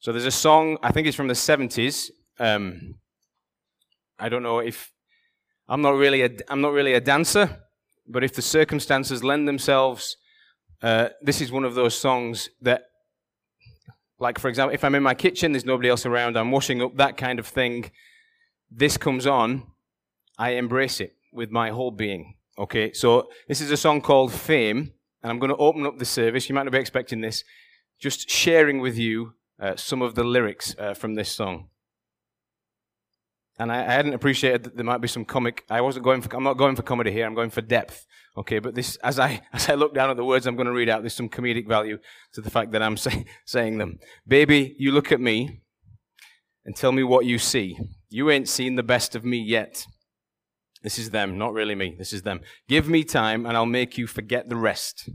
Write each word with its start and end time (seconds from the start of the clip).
So 0.00 0.12
there's 0.12 0.24
a 0.24 0.30
song, 0.30 0.78
I 0.82 0.92
think 0.92 1.06
it's 1.06 1.16
from 1.16 1.28
the 1.28 1.34
70s. 1.34 2.10
Um, 2.38 2.94
I 4.18 4.30
don't 4.30 4.42
know 4.42 4.60
if 4.60 4.92
I'm 5.68 5.82
not 5.82 5.90
really 5.90 6.22
a, 6.22 6.30
I'm 6.48 6.62
not 6.62 6.72
really 6.72 6.94
a 6.94 7.02
dancer, 7.02 7.58
but 8.08 8.24
if 8.24 8.32
the 8.32 8.40
circumstances 8.40 9.22
lend 9.22 9.46
themselves, 9.46 10.16
uh, 10.82 11.10
this 11.20 11.42
is 11.42 11.52
one 11.52 11.64
of 11.64 11.74
those 11.74 11.94
songs 11.94 12.48
that, 12.62 12.84
like 14.18 14.38
for 14.38 14.48
example, 14.48 14.72
if 14.72 14.84
I'm 14.84 14.94
in 14.94 15.02
my 15.02 15.12
kitchen, 15.12 15.52
there's 15.52 15.66
nobody 15.66 15.90
else 15.90 16.06
around, 16.06 16.38
I'm 16.38 16.50
washing 16.50 16.80
up, 16.80 16.96
that 16.96 17.18
kind 17.18 17.38
of 17.38 17.46
thing. 17.46 17.90
This 18.70 18.96
comes 18.96 19.26
on, 19.26 19.66
I 20.38 20.52
embrace 20.52 21.02
it 21.02 21.14
with 21.30 21.50
my 21.50 21.68
whole 21.72 21.90
being. 21.90 22.36
Okay, 22.56 22.94
so 22.94 23.28
this 23.48 23.60
is 23.60 23.70
a 23.70 23.76
song 23.76 24.00
called 24.00 24.32
Fame, 24.32 24.94
and 25.22 25.30
I'm 25.30 25.38
going 25.38 25.50
to 25.50 25.56
open 25.56 25.84
up 25.84 25.98
the 25.98 26.06
service. 26.06 26.48
You 26.48 26.54
might 26.54 26.62
not 26.62 26.72
be 26.72 26.78
expecting 26.78 27.20
this, 27.20 27.44
just 27.98 28.30
sharing 28.30 28.80
with 28.80 28.96
you 28.96 29.34
uh, 29.60 29.76
some 29.76 30.02
of 30.02 30.14
the 30.14 30.24
lyrics 30.24 30.74
uh, 30.78 30.94
from 30.94 31.14
this 31.14 31.30
song. 31.30 31.68
And 33.58 33.70
I, 33.70 33.82
hadn't 33.82 34.14
appreciated 34.14 34.64
that 34.64 34.76
there 34.76 34.86
might 34.86 35.02
be 35.02 35.08
some 35.08 35.26
comic. 35.26 35.64
I 35.68 35.82
wasn't 35.82 36.04
going 36.04 36.22
for. 36.22 36.34
I'm 36.34 36.44
not 36.44 36.56
going 36.56 36.76
for 36.76 36.82
comedy 36.82 37.12
here. 37.12 37.26
I'm 37.26 37.34
going 37.34 37.50
for 37.50 37.60
depth. 37.60 38.06
Okay, 38.38 38.58
but 38.58 38.74
this, 38.74 38.96
as 38.96 39.18
I 39.18 39.42
as 39.52 39.68
I 39.68 39.74
look 39.74 39.94
down 39.94 40.08
at 40.08 40.16
the 40.16 40.24
words 40.24 40.46
I'm 40.46 40.56
going 40.56 40.66
to 40.66 40.72
read 40.72 40.88
out, 40.88 41.02
there's 41.02 41.14
some 41.14 41.28
comedic 41.28 41.68
value 41.68 41.98
to 42.32 42.40
the 42.40 42.50
fact 42.50 42.72
that 42.72 42.82
I'm 42.82 42.96
say, 42.96 43.26
saying 43.44 43.76
them. 43.76 43.98
Baby, 44.26 44.74
you 44.78 44.92
look 44.92 45.12
at 45.12 45.20
me 45.20 45.60
and 46.64 46.74
tell 46.74 46.92
me 46.92 47.02
what 47.02 47.26
you 47.26 47.38
see. 47.38 47.78
You 48.08 48.30
ain't 48.30 48.48
seen 48.48 48.76
the 48.76 48.82
best 48.82 49.14
of 49.14 49.24
me 49.24 49.38
yet. 49.38 49.86
This 50.82 50.98
is 50.98 51.10
them, 51.10 51.36
not 51.36 51.52
really 51.52 51.74
me. 51.74 51.94
This 51.98 52.14
is 52.14 52.22
them. 52.22 52.40
Give 52.66 52.88
me 52.88 53.04
time 53.04 53.44
and 53.44 53.56
I'll 53.56 53.66
make 53.66 53.98
you 53.98 54.06
forget 54.06 54.48
the 54.48 54.56
rest. 54.56 55.10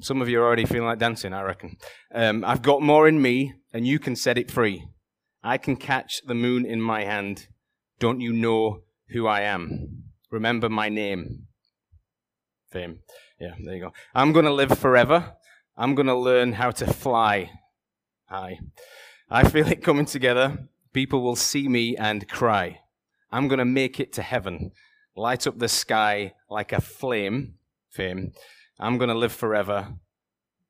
Some 0.00 0.20
of 0.20 0.28
you 0.28 0.40
are 0.40 0.44
already 0.44 0.64
feeling 0.64 0.86
like 0.86 0.98
dancing, 0.98 1.32
I 1.32 1.42
reckon. 1.42 1.76
Um, 2.14 2.44
I've 2.44 2.62
got 2.62 2.82
more 2.82 3.08
in 3.08 3.20
me 3.20 3.54
and 3.72 3.86
you 3.86 3.98
can 3.98 4.16
set 4.16 4.38
it 4.38 4.50
free. 4.50 4.86
I 5.42 5.58
can 5.58 5.76
catch 5.76 6.22
the 6.26 6.34
moon 6.34 6.64
in 6.64 6.80
my 6.80 7.04
hand. 7.04 7.48
Don't 7.98 8.20
you 8.20 8.32
know 8.32 8.82
who 9.10 9.26
I 9.26 9.42
am? 9.42 10.04
Remember 10.30 10.68
my 10.68 10.88
name. 10.88 11.46
Fame. 12.70 13.00
Yeah, 13.38 13.54
there 13.62 13.74
you 13.74 13.80
go. 13.80 13.92
I'm 14.14 14.32
going 14.32 14.46
to 14.46 14.52
live 14.52 14.78
forever. 14.78 15.34
I'm 15.76 15.94
going 15.94 16.06
to 16.06 16.14
learn 16.14 16.52
how 16.54 16.70
to 16.72 16.92
fly. 16.92 17.50
Hi. 18.26 18.58
I 19.30 19.48
feel 19.48 19.68
it 19.68 19.82
coming 19.82 20.06
together. 20.06 20.68
People 20.92 21.22
will 21.22 21.36
see 21.36 21.68
me 21.68 21.96
and 21.96 22.28
cry. 22.28 22.80
I'm 23.30 23.48
going 23.48 23.58
to 23.58 23.64
make 23.64 23.98
it 23.98 24.12
to 24.14 24.22
heaven, 24.22 24.70
light 25.16 25.46
up 25.46 25.58
the 25.58 25.68
sky 25.68 26.34
like 26.48 26.72
a 26.72 26.80
flame, 26.80 27.54
fame. 27.90 28.32
I'm 28.78 28.98
going 28.98 29.08
to 29.08 29.14
live 29.14 29.32
forever. 29.32 29.94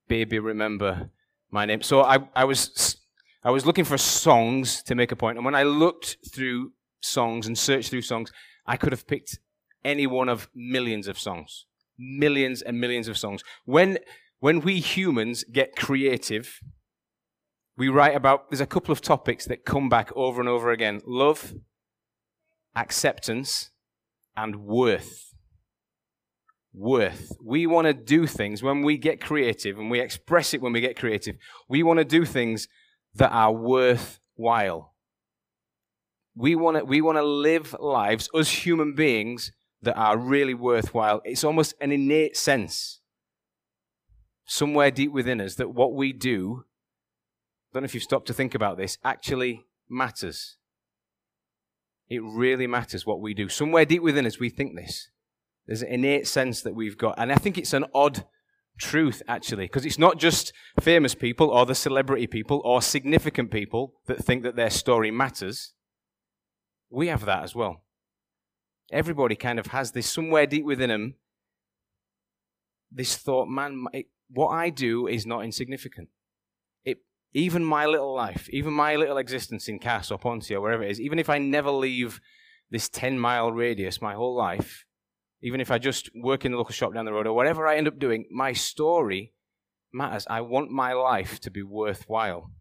Baby, 0.07 0.39
remember 0.39 1.09
my 1.51 1.65
name. 1.65 1.81
So 1.81 2.01
I, 2.01 2.19
I, 2.35 2.43
was, 2.43 2.97
I 3.43 3.51
was 3.51 3.65
looking 3.65 3.85
for 3.85 3.97
songs 3.97 4.83
to 4.83 4.95
make 4.95 5.11
a 5.11 5.15
point. 5.15 5.37
and 5.37 5.45
when 5.45 5.55
I 5.55 5.63
looked 5.63 6.17
through 6.33 6.73
songs 7.01 7.47
and 7.47 7.57
searched 7.57 7.89
through 7.89 8.01
songs, 8.03 8.31
I 8.65 8.77
could 8.77 8.91
have 8.91 9.07
picked 9.07 9.39
any 9.83 10.07
one 10.07 10.29
of 10.29 10.49
millions 10.53 11.07
of 11.07 11.17
songs. 11.17 11.65
Millions 11.97 12.61
and 12.61 12.79
millions 12.79 13.07
of 13.07 13.17
songs. 13.17 13.41
When, 13.65 13.99
when 14.39 14.61
we 14.61 14.79
humans 14.79 15.43
get 15.51 15.75
creative, 15.75 16.59
we 17.77 17.89
write 17.89 18.15
about, 18.15 18.49
there's 18.49 18.61
a 18.61 18.65
couple 18.65 18.91
of 18.91 19.01
topics 19.01 19.45
that 19.45 19.65
come 19.65 19.89
back 19.89 20.11
over 20.15 20.39
and 20.39 20.49
over 20.49 20.71
again 20.71 21.01
love, 21.05 21.53
acceptance, 22.75 23.71
and 24.35 24.57
worth. 24.57 25.34
Worth. 26.77 27.37
We 27.41 27.67
want 27.67 27.87
to 27.87 27.93
do 27.93 28.27
things 28.27 28.61
when 28.61 28.81
we 28.81 28.97
get 28.97 29.21
creative, 29.21 29.79
and 29.79 29.89
we 29.89 30.01
express 30.01 30.53
it 30.53 30.61
when 30.61 30.73
we 30.73 30.81
get 30.81 30.97
creative. 30.97 31.37
We 31.69 31.83
want 31.83 31.99
to 31.99 32.05
do 32.05 32.25
things 32.25 32.67
that 33.13 33.31
are 33.31 33.53
worthwhile. 33.53 34.93
We 36.35 36.55
want 36.55 36.77
to, 36.77 36.83
we 36.83 36.99
want 37.01 37.17
to 37.17 37.23
live 37.23 37.75
lives 37.79 38.29
as 38.37 38.49
human 38.49 38.93
beings 38.93 39.53
that 39.81 39.95
are 39.95 40.17
really 40.17 40.53
worthwhile. 40.53 41.21
It's 41.23 41.45
almost 41.45 41.75
an 41.79 41.93
innate 41.93 42.35
sense 42.35 42.99
somewhere 44.45 44.91
deep 44.91 45.11
within 45.11 45.41
us 45.41 45.55
that 45.55 45.73
what 45.73 45.93
we 45.93 46.13
do, 46.13 46.65
I 47.71 47.73
don't 47.73 47.83
know 47.83 47.85
if 47.85 47.93
you've 47.93 48.03
stopped 48.03 48.27
to 48.27 48.33
think 48.33 48.53
about 48.53 48.77
this, 48.77 48.97
actually 49.03 49.65
matters. 49.89 50.57
It 52.09 52.21
really 52.23 52.67
matters 52.67 53.05
what 53.05 53.19
we 53.19 53.33
do. 53.33 53.49
Somewhere 53.49 53.85
deep 53.85 54.03
within 54.03 54.25
us, 54.25 54.39
we 54.39 54.49
think 54.49 54.75
this. 54.75 55.09
There's 55.67 55.81
an 55.81 55.89
innate 55.89 56.27
sense 56.27 56.61
that 56.61 56.75
we've 56.75 56.97
got. 56.97 57.15
And 57.17 57.31
I 57.31 57.35
think 57.35 57.57
it's 57.57 57.73
an 57.73 57.85
odd 57.93 58.25
truth, 58.77 59.21
actually, 59.27 59.65
because 59.65 59.85
it's 59.85 59.99
not 59.99 60.19
just 60.19 60.53
famous 60.79 61.15
people 61.15 61.49
or 61.49 61.65
the 61.65 61.75
celebrity 61.75 62.27
people 62.27 62.61
or 62.63 62.81
significant 62.81 63.51
people 63.51 63.93
that 64.07 64.23
think 64.23 64.43
that 64.43 64.55
their 64.55 64.69
story 64.69 65.11
matters. 65.11 65.73
We 66.89 67.07
have 67.07 67.25
that 67.25 67.43
as 67.43 67.55
well. 67.55 67.83
Everybody 68.91 69.35
kind 69.35 69.59
of 69.59 69.67
has 69.67 69.91
this 69.91 70.09
somewhere 70.09 70.45
deep 70.45 70.65
within 70.65 70.89
them, 70.89 71.15
this 72.91 73.17
thought, 73.17 73.47
man, 73.47 73.85
it, 73.93 74.05
what 74.29 74.49
I 74.49 74.69
do 74.69 75.07
is 75.07 75.25
not 75.25 75.43
insignificant 75.43 76.09
It, 76.83 76.99
even 77.33 77.65
my 77.65 77.85
little 77.85 78.13
life, 78.13 78.47
even 78.51 78.73
my 78.73 78.95
little 78.95 79.17
existence 79.17 79.67
in 79.67 79.79
Cass 79.79 80.11
or 80.11 80.19
Ponty 80.19 80.53
or 80.55 80.61
wherever 80.61 80.83
it 80.83 80.91
is, 80.91 81.01
even 81.01 81.19
if 81.19 81.29
I 81.29 81.39
never 81.39 81.71
leave 81.71 82.21
this 82.69 82.87
10 82.89 83.19
mile 83.19 83.51
radius 83.51 84.01
my 84.01 84.13
whole 84.13 84.35
life, 84.35 84.85
even 85.41 85.61
if 85.61 85.71
I 85.71 85.77
just 85.77 86.09
work 86.15 86.45
in 86.45 86.51
the 86.51 86.57
local 86.57 86.73
shop 86.73 86.93
down 86.93 87.05
the 87.05 87.13
road 87.13 87.27
or 87.27 87.33
whatever 87.33 87.67
I 87.67 87.77
end 87.77 87.87
up 87.87 87.99
doing, 87.99 88.25
my 88.31 88.53
story 88.53 89.33
matters. 89.93 90.25
I 90.29 90.41
want 90.41 90.71
my 90.71 90.93
life 90.93 91.39
to 91.41 91.51
be 91.51 91.63
worthwhile. 91.63 92.51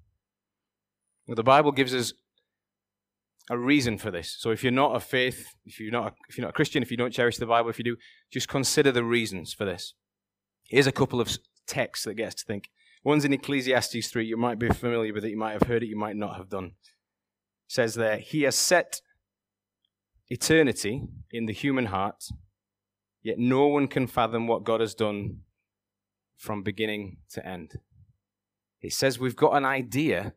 The 1.26 1.42
Bible 1.42 1.72
gives 1.72 1.94
us 1.94 2.12
a 3.50 3.58
reason 3.58 3.98
for 3.98 4.10
this. 4.10 4.36
So 4.38 4.50
if 4.50 4.62
you're 4.62 4.72
not 4.72 4.96
a 4.96 5.00
faith, 5.00 5.54
if 5.64 5.80
you're 5.80 5.92
not 5.92 6.12
a, 6.12 6.14
if 6.28 6.36
you're 6.36 6.46
not 6.46 6.50
a 6.50 6.54
Christian, 6.54 6.82
if 6.82 6.90
you 6.90 6.96
don't 6.96 7.12
cherish 7.12 7.36
the 7.36 7.46
Bible, 7.46 7.70
if 7.70 7.78
you 7.78 7.84
do, 7.84 7.96
just 8.30 8.48
consider 8.48 8.90
the 8.92 9.04
reasons 9.04 9.52
for 9.52 9.64
this. 9.64 9.94
Here's 10.68 10.86
a 10.86 10.92
couple 10.92 11.20
of 11.20 11.36
texts 11.66 12.04
that 12.04 12.14
gets 12.14 12.34
to 12.36 12.44
think. 12.44 12.70
One's 13.02 13.24
in 13.24 13.34
Ecclesiastes 13.34 14.08
3. 14.08 14.24
You 14.24 14.38
might 14.38 14.58
be 14.58 14.68
familiar 14.70 15.12
with 15.12 15.24
it. 15.24 15.30
You 15.30 15.36
might 15.36 15.52
have 15.52 15.64
heard 15.64 15.82
it. 15.82 15.88
You 15.88 15.96
might 15.96 16.16
not 16.16 16.36
have 16.36 16.48
done. 16.48 16.64
It 16.64 16.72
says 17.68 17.94
there, 17.94 18.16
He 18.16 18.42
has 18.42 18.54
set 18.54 19.02
eternity 20.28 21.02
in 21.30 21.44
the 21.44 21.52
human 21.52 21.86
heart, 21.86 22.24
yet 23.24 23.38
no 23.38 23.66
one 23.66 23.88
can 23.88 24.06
fathom 24.06 24.46
what 24.46 24.62
God 24.62 24.80
has 24.80 24.94
done 24.94 25.40
from 26.36 26.62
beginning 26.62 27.16
to 27.30 27.44
end. 27.44 27.80
He 28.78 28.90
says 28.90 29.18
we've 29.18 29.34
got 29.34 29.56
an 29.56 29.64
idea 29.64 30.34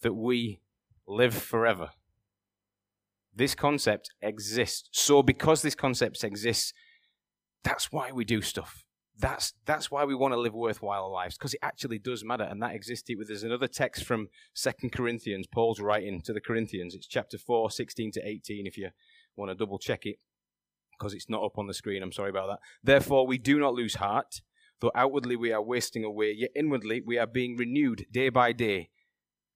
that 0.00 0.14
we 0.14 0.60
live 1.06 1.34
forever. 1.34 1.90
This 3.34 3.56
concept 3.56 4.10
exists. 4.22 4.88
So, 4.92 5.22
because 5.22 5.62
this 5.62 5.74
concept 5.74 6.22
exists, 6.22 6.72
that's 7.64 7.90
why 7.90 8.12
we 8.12 8.24
do 8.24 8.40
stuff. 8.40 8.84
That's, 9.18 9.54
that's 9.64 9.90
why 9.90 10.04
we 10.04 10.14
want 10.14 10.34
to 10.34 10.40
live 10.40 10.54
worthwhile 10.54 11.10
lives, 11.12 11.36
because 11.36 11.54
it 11.54 11.60
actually 11.62 11.98
does 11.98 12.24
matter, 12.24 12.44
and 12.44 12.62
that 12.62 12.74
exists. 12.74 13.08
There's 13.26 13.42
another 13.42 13.66
text 13.66 14.04
from 14.04 14.28
Second 14.54 14.92
Corinthians, 14.92 15.48
Paul's 15.52 15.80
writing 15.80 16.20
to 16.22 16.32
the 16.32 16.40
Corinthians. 16.40 16.94
It's 16.94 17.06
chapter 17.06 17.38
4, 17.38 17.70
16 17.70 18.12
to 18.12 18.28
18, 18.28 18.66
if 18.66 18.78
you 18.78 18.90
want 19.36 19.50
to 19.50 19.54
double 19.56 19.78
check 19.78 20.06
it, 20.06 20.18
because 20.98 21.14
it's 21.14 21.28
not 21.28 21.44
up 21.44 21.58
on 21.58 21.66
the 21.66 21.74
screen. 21.74 22.02
I'm 22.02 22.12
sorry 22.12 22.30
about 22.30 22.48
that. 22.48 22.58
Therefore, 22.82 23.26
we 23.26 23.38
do 23.38 23.58
not 23.58 23.74
lose 23.74 23.96
heart, 23.96 24.42
though 24.80 24.92
outwardly 24.94 25.36
we 25.36 25.52
are 25.52 25.62
wasting 25.62 26.04
away, 26.04 26.34
yet 26.36 26.50
inwardly 26.54 27.02
we 27.04 27.18
are 27.18 27.26
being 27.26 27.56
renewed 27.56 28.06
day 28.10 28.28
by 28.28 28.52
day. 28.52 28.90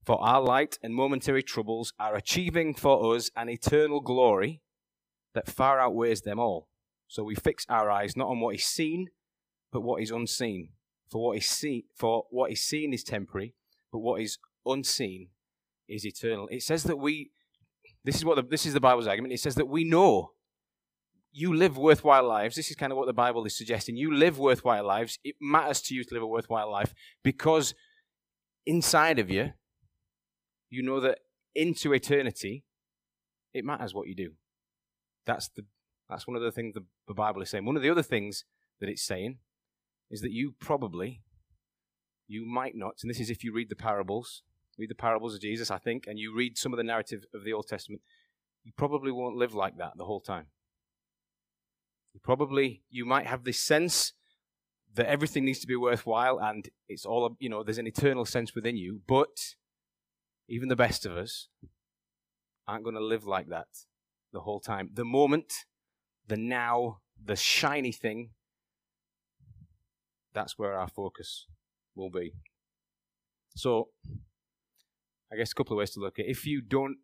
For 0.05 0.23
our 0.23 0.41
light 0.41 0.79
and 0.83 0.95
momentary 0.95 1.43
troubles 1.43 1.93
are 2.01 2.17
achieving 2.17 2.75
for 2.75 3.15
us 3.15 3.31
an 3.37 3.49
eternal 3.49 4.01
glory 4.01 4.63
that 5.35 5.49
far 5.49 5.79
outweighs 5.79 6.23
them 6.23 6.39
all. 6.39 6.69
So 7.09 7.23
we 7.25 7.35
fix 7.35 7.67
our 7.69 7.91
eyes 7.91 8.17
not 8.17 8.29
on 8.29 8.41
what 8.41 8.55
is 8.55 8.65
seen, 8.65 9.09
but 9.73 9.83
what 9.83 10.03
is 10.03 10.11
unseen. 10.11 10.71
For 11.11 11.23
what 11.23 11.39
is 11.39 11.47
seen, 11.47 11.85
for 11.95 12.25
what 12.31 12.51
is 12.51 12.63
seen 12.63 12.93
is 12.93 13.03
temporary, 13.03 13.55
but 13.91 14.01
what 14.01 14.21
is 14.21 14.39
unseen 14.67 15.29
is 15.89 16.05
eternal. 16.05 16.49
It 16.49 16.63
says 16.63 16.83
that 16.85 16.97
we. 16.97 17.31
This 18.05 18.17
is 18.17 18.25
what 18.25 18.37
the, 18.37 18.43
this 18.43 18.67
is 18.67 18.75
the 18.75 18.81
Bible's 18.81 19.07
argument. 19.07 19.33
It 19.33 19.41
says 19.41 19.55
that 19.55 19.69
we 19.69 19.85
know 19.85 20.33
you 21.39 21.55
live 21.55 21.79
worthwhile 21.79 22.27
lives. 22.27 22.57
This 22.57 22.69
is 22.69 22.75
kind 22.75 22.91
of 22.91 22.99
what 22.99 23.07
the 23.07 23.13
Bible 23.13 23.45
is 23.45 23.57
suggesting. 23.57 23.97
You 23.97 24.13
live 24.13 24.41
worthwhile 24.41 24.85
lives. 24.85 25.21
It 25.23 25.37
matters 25.41 25.81
to 25.83 25.95
you 25.95 26.03
to 26.03 26.15
live 26.15 26.23
a 26.25 26.27
worthwhile 26.27 26.69
life 26.69 26.93
because 27.23 27.75
inside 28.67 29.21
of 29.21 29.31
you, 29.31 29.53
you 30.69 30.83
know 30.83 30.99
that 30.99 31.21
into 31.55 31.93
eternity, 31.93 32.65
it 33.55 33.65
matters 33.65 33.95
what 33.95 34.09
you 34.09 34.17
do. 34.17 34.33
That's 35.27 35.49
the 35.49 35.65
that's 36.11 36.27
one 36.27 36.37
of 36.37 36.43
the 36.43 36.51
things 36.51 36.75
the, 36.75 37.15
Bible 37.15 37.43
is 37.43 37.51
saying. 37.51 37.67
One 37.67 37.77
of 37.77 37.83
the 37.83 37.91
other 37.91 38.03
things 38.03 38.45
that 38.81 38.89
it's 38.89 39.05
saying 39.05 39.39
is 40.11 40.23
that 40.23 40.33
you 40.33 40.55
probably, 40.59 41.23
you 42.27 42.47
might 42.47 42.73
not, 42.75 42.95
and 43.03 43.11
this 43.11 43.21
is 43.21 43.29
if 43.29 43.45
you 43.45 43.53
read 43.53 43.69
the 43.69 43.77
parables, 43.77 44.43
read 44.79 44.89
the 44.89 44.95
parables 44.95 45.35
of 45.35 45.43
Jesus, 45.43 45.71
I 45.71 45.77
think, 45.77 46.07
and 46.07 46.19
you 46.19 46.35
read 46.35 46.57
some 46.57 46.73
of 46.73 46.79
the 46.79 46.83
narrative 46.83 47.25
of 47.35 47.45
the 47.45 47.53
Old 47.53 47.69
Testament, 47.69 48.01
you 48.65 48.73
probably 48.75 49.13
won't 49.13 49.37
live 49.37 49.55
like 49.55 49.77
that 49.77 49.93
the 49.97 50.07
whole 50.07 50.21
time. 50.21 50.47
Probably, 52.23 52.83
you 52.91 53.05
might 53.05 53.27
have 53.27 53.45
this 53.45 53.61
sense 53.61 54.13
that 54.95 55.07
everything 55.07 55.45
needs 55.45 55.61
to 55.61 55.67
be 55.67 55.77
worthwhile 55.77 56.39
and 56.39 56.69
it's 56.89 57.05
all, 57.05 57.37
you 57.39 57.49
know, 57.49 57.63
there's 57.63 57.79
an 57.79 57.87
eternal 57.87 58.25
sense 58.25 58.55
within 58.55 58.77
you. 58.77 59.01
But 59.07 59.55
even 60.49 60.69
the 60.69 60.77
best 60.77 61.07
of 61.07 61.17
us 61.17 61.49
aren't 62.67 62.85
going 62.85 62.97
to 62.97 63.05
live 63.05 63.27
like 63.27 63.49
that 63.49 63.69
the 64.33 64.41
whole 64.41 64.61
time. 64.61 64.91
The 64.93 65.05
moment, 65.05 65.53
the 66.27 66.37
now, 66.37 66.99
the 67.23 67.37
shiny 67.37 67.93
thing, 67.93 68.31
that's 70.35 70.59
where 70.59 70.75
our 70.75 70.89
focus 70.89 71.47
will 71.95 72.11
be. 72.11 72.33
So, 73.57 73.89
I 75.33 75.37
guess 75.37 75.53
a 75.53 75.55
couple 75.55 75.77
of 75.77 75.79
ways 75.79 75.91
to 75.91 76.01
look 76.01 76.19
at 76.19 76.27
it. 76.27 76.31
If 76.31 76.47
you 76.47 76.61
don't, 76.61 76.99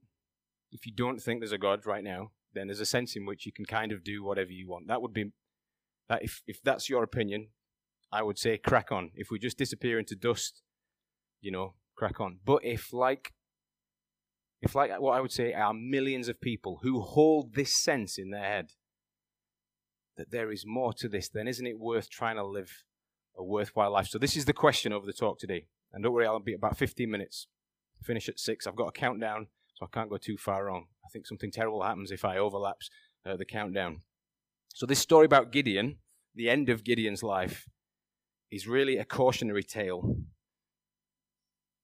if 0.71 0.87
you 0.87 0.93
don't 0.93 1.21
think 1.21 1.41
there's 1.41 1.53
a 1.53 1.59
God 1.59 1.87
right 1.87 2.05
now, 2.05 2.31
then 2.55 2.69
there's 2.69 2.81
a 2.81 2.87
sense 2.87 3.17
in 3.17 3.27
which 3.27 3.47
you 3.47 3.53
can 3.53 3.65
kind 3.65 3.93
of 3.93 4.05
do 4.05 4.23
whatever 4.23 4.53
you 4.53 4.69
want. 4.69 4.89
That 4.89 5.03
would 5.03 5.13
be 5.13 5.33
that 6.09 6.23
if 6.23 6.43
if 6.47 6.63
that's 6.63 6.89
your 6.89 7.03
opinion, 7.03 7.49
I 8.13 8.23
would 8.23 8.39
say 8.39 8.59
crack 8.59 8.93
on. 8.93 9.11
If 9.15 9.31
we 9.31 9.39
just 9.39 9.59
disappear 9.59 9.99
into 9.99 10.15
dust, 10.15 10.63
you 11.41 11.51
know, 11.51 11.75
crack 11.97 12.21
on. 12.21 12.39
But 12.45 12.65
if 12.65 12.93
like 12.93 13.33
if 14.61 14.75
like 14.75 14.91
what 15.01 15.17
I 15.17 15.21
would 15.21 15.33
say 15.33 15.53
are 15.53 15.75
millions 15.75 16.29
of 16.29 16.41
people 16.41 16.81
who 16.83 17.01
hold 17.01 17.55
this 17.55 17.77
sense 17.77 18.19
in 18.19 18.31
their 18.31 18.45
head 18.45 18.71
that 20.17 20.31
there 20.31 20.51
is 20.51 20.65
more 20.67 20.93
to 20.95 21.09
this, 21.09 21.29
then 21.29 21.49
isn't 21.49 21.67
it 21.67 21.79
worth 21.79 22.09
trying 22.09 22.37
to 22.37 22.45
live 22.45 22.85
a 23.37 23.43
worthwhile 23.43 23.93
life? 23.93 24.07
So 24.07 24.19
this 24.19 24.37
is 24.37 24.45
the 24.45 24.53
question 24.53 24.93
over 24.93 25.07
the 25.07 25.13
talk 25.13 25.39
today. 25.39 25.67
And 25.93 26.03
don't 26.03 26.13
worry, 26.13 26.27
I'll 26.27 26.39
be 26.39 26.55
about 26.55 26.79
15 26.79 27.11
minutes. 27.11 27.47
Finish 28.03 28.29
at 28.29 28.39
six. 28.39 28.67
I've 28.67 28.77
got 28.77 28.89
a 28.89 28.93
countdown, 28.93 29.49
I 29.85 29.95
can't 29.95 30.11
go 30.11 30.17
too 30.17 30.37
far 30.37 30.67
wrong. 30.67 30.87
I 31.05 31.09
think 31.13 31.27
something 31.27 31.51
terrible 31.51 31.83
happens 31.83 32.11
if 32.11 32.25
I 32.25 32.39
overlaps 32.39 32.91
uh, 33.27 33.37
the 33.37 33.45
countdown. 33.45 34.01
So 34.75 34.87
this 34.87 34.99
story 34.99 35.27
about 35.27 35.53
Gideon, 35.53 35.99
the 36.35 36.51
end 36.51 36.69
of 36.69 36.85
Gideon's 36.85 37.23
life, 37.23 37.67
is 38.51 38.67
really 38.67 38.97
a 38.97 39.05
cautionary 39.05 39.63
tale 39.63 40.17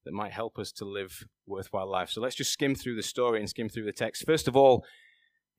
that 0.05 0.13
might 0.13 0.33
help 0.33 0.59
us 0.59 0.73
to 0.73 0.85
live 0.85 1.25
worthwhile 1.47 1.91
lives. 1.91 2.15
So 2.15 2.21
let's 2.21 2.37
just 2.37 2.53
skim 2.53 2.75
through 2.75 2.97
the 2.97 3.03
story 3.03 3.39
and 3.39 3.49
skim 3.49 3.69
through 3.69 3.85
the 3.85 3.93
text. 3.93 4.25
First 4.25 4.49
of 4.49 4.57
all, 4.57 4.85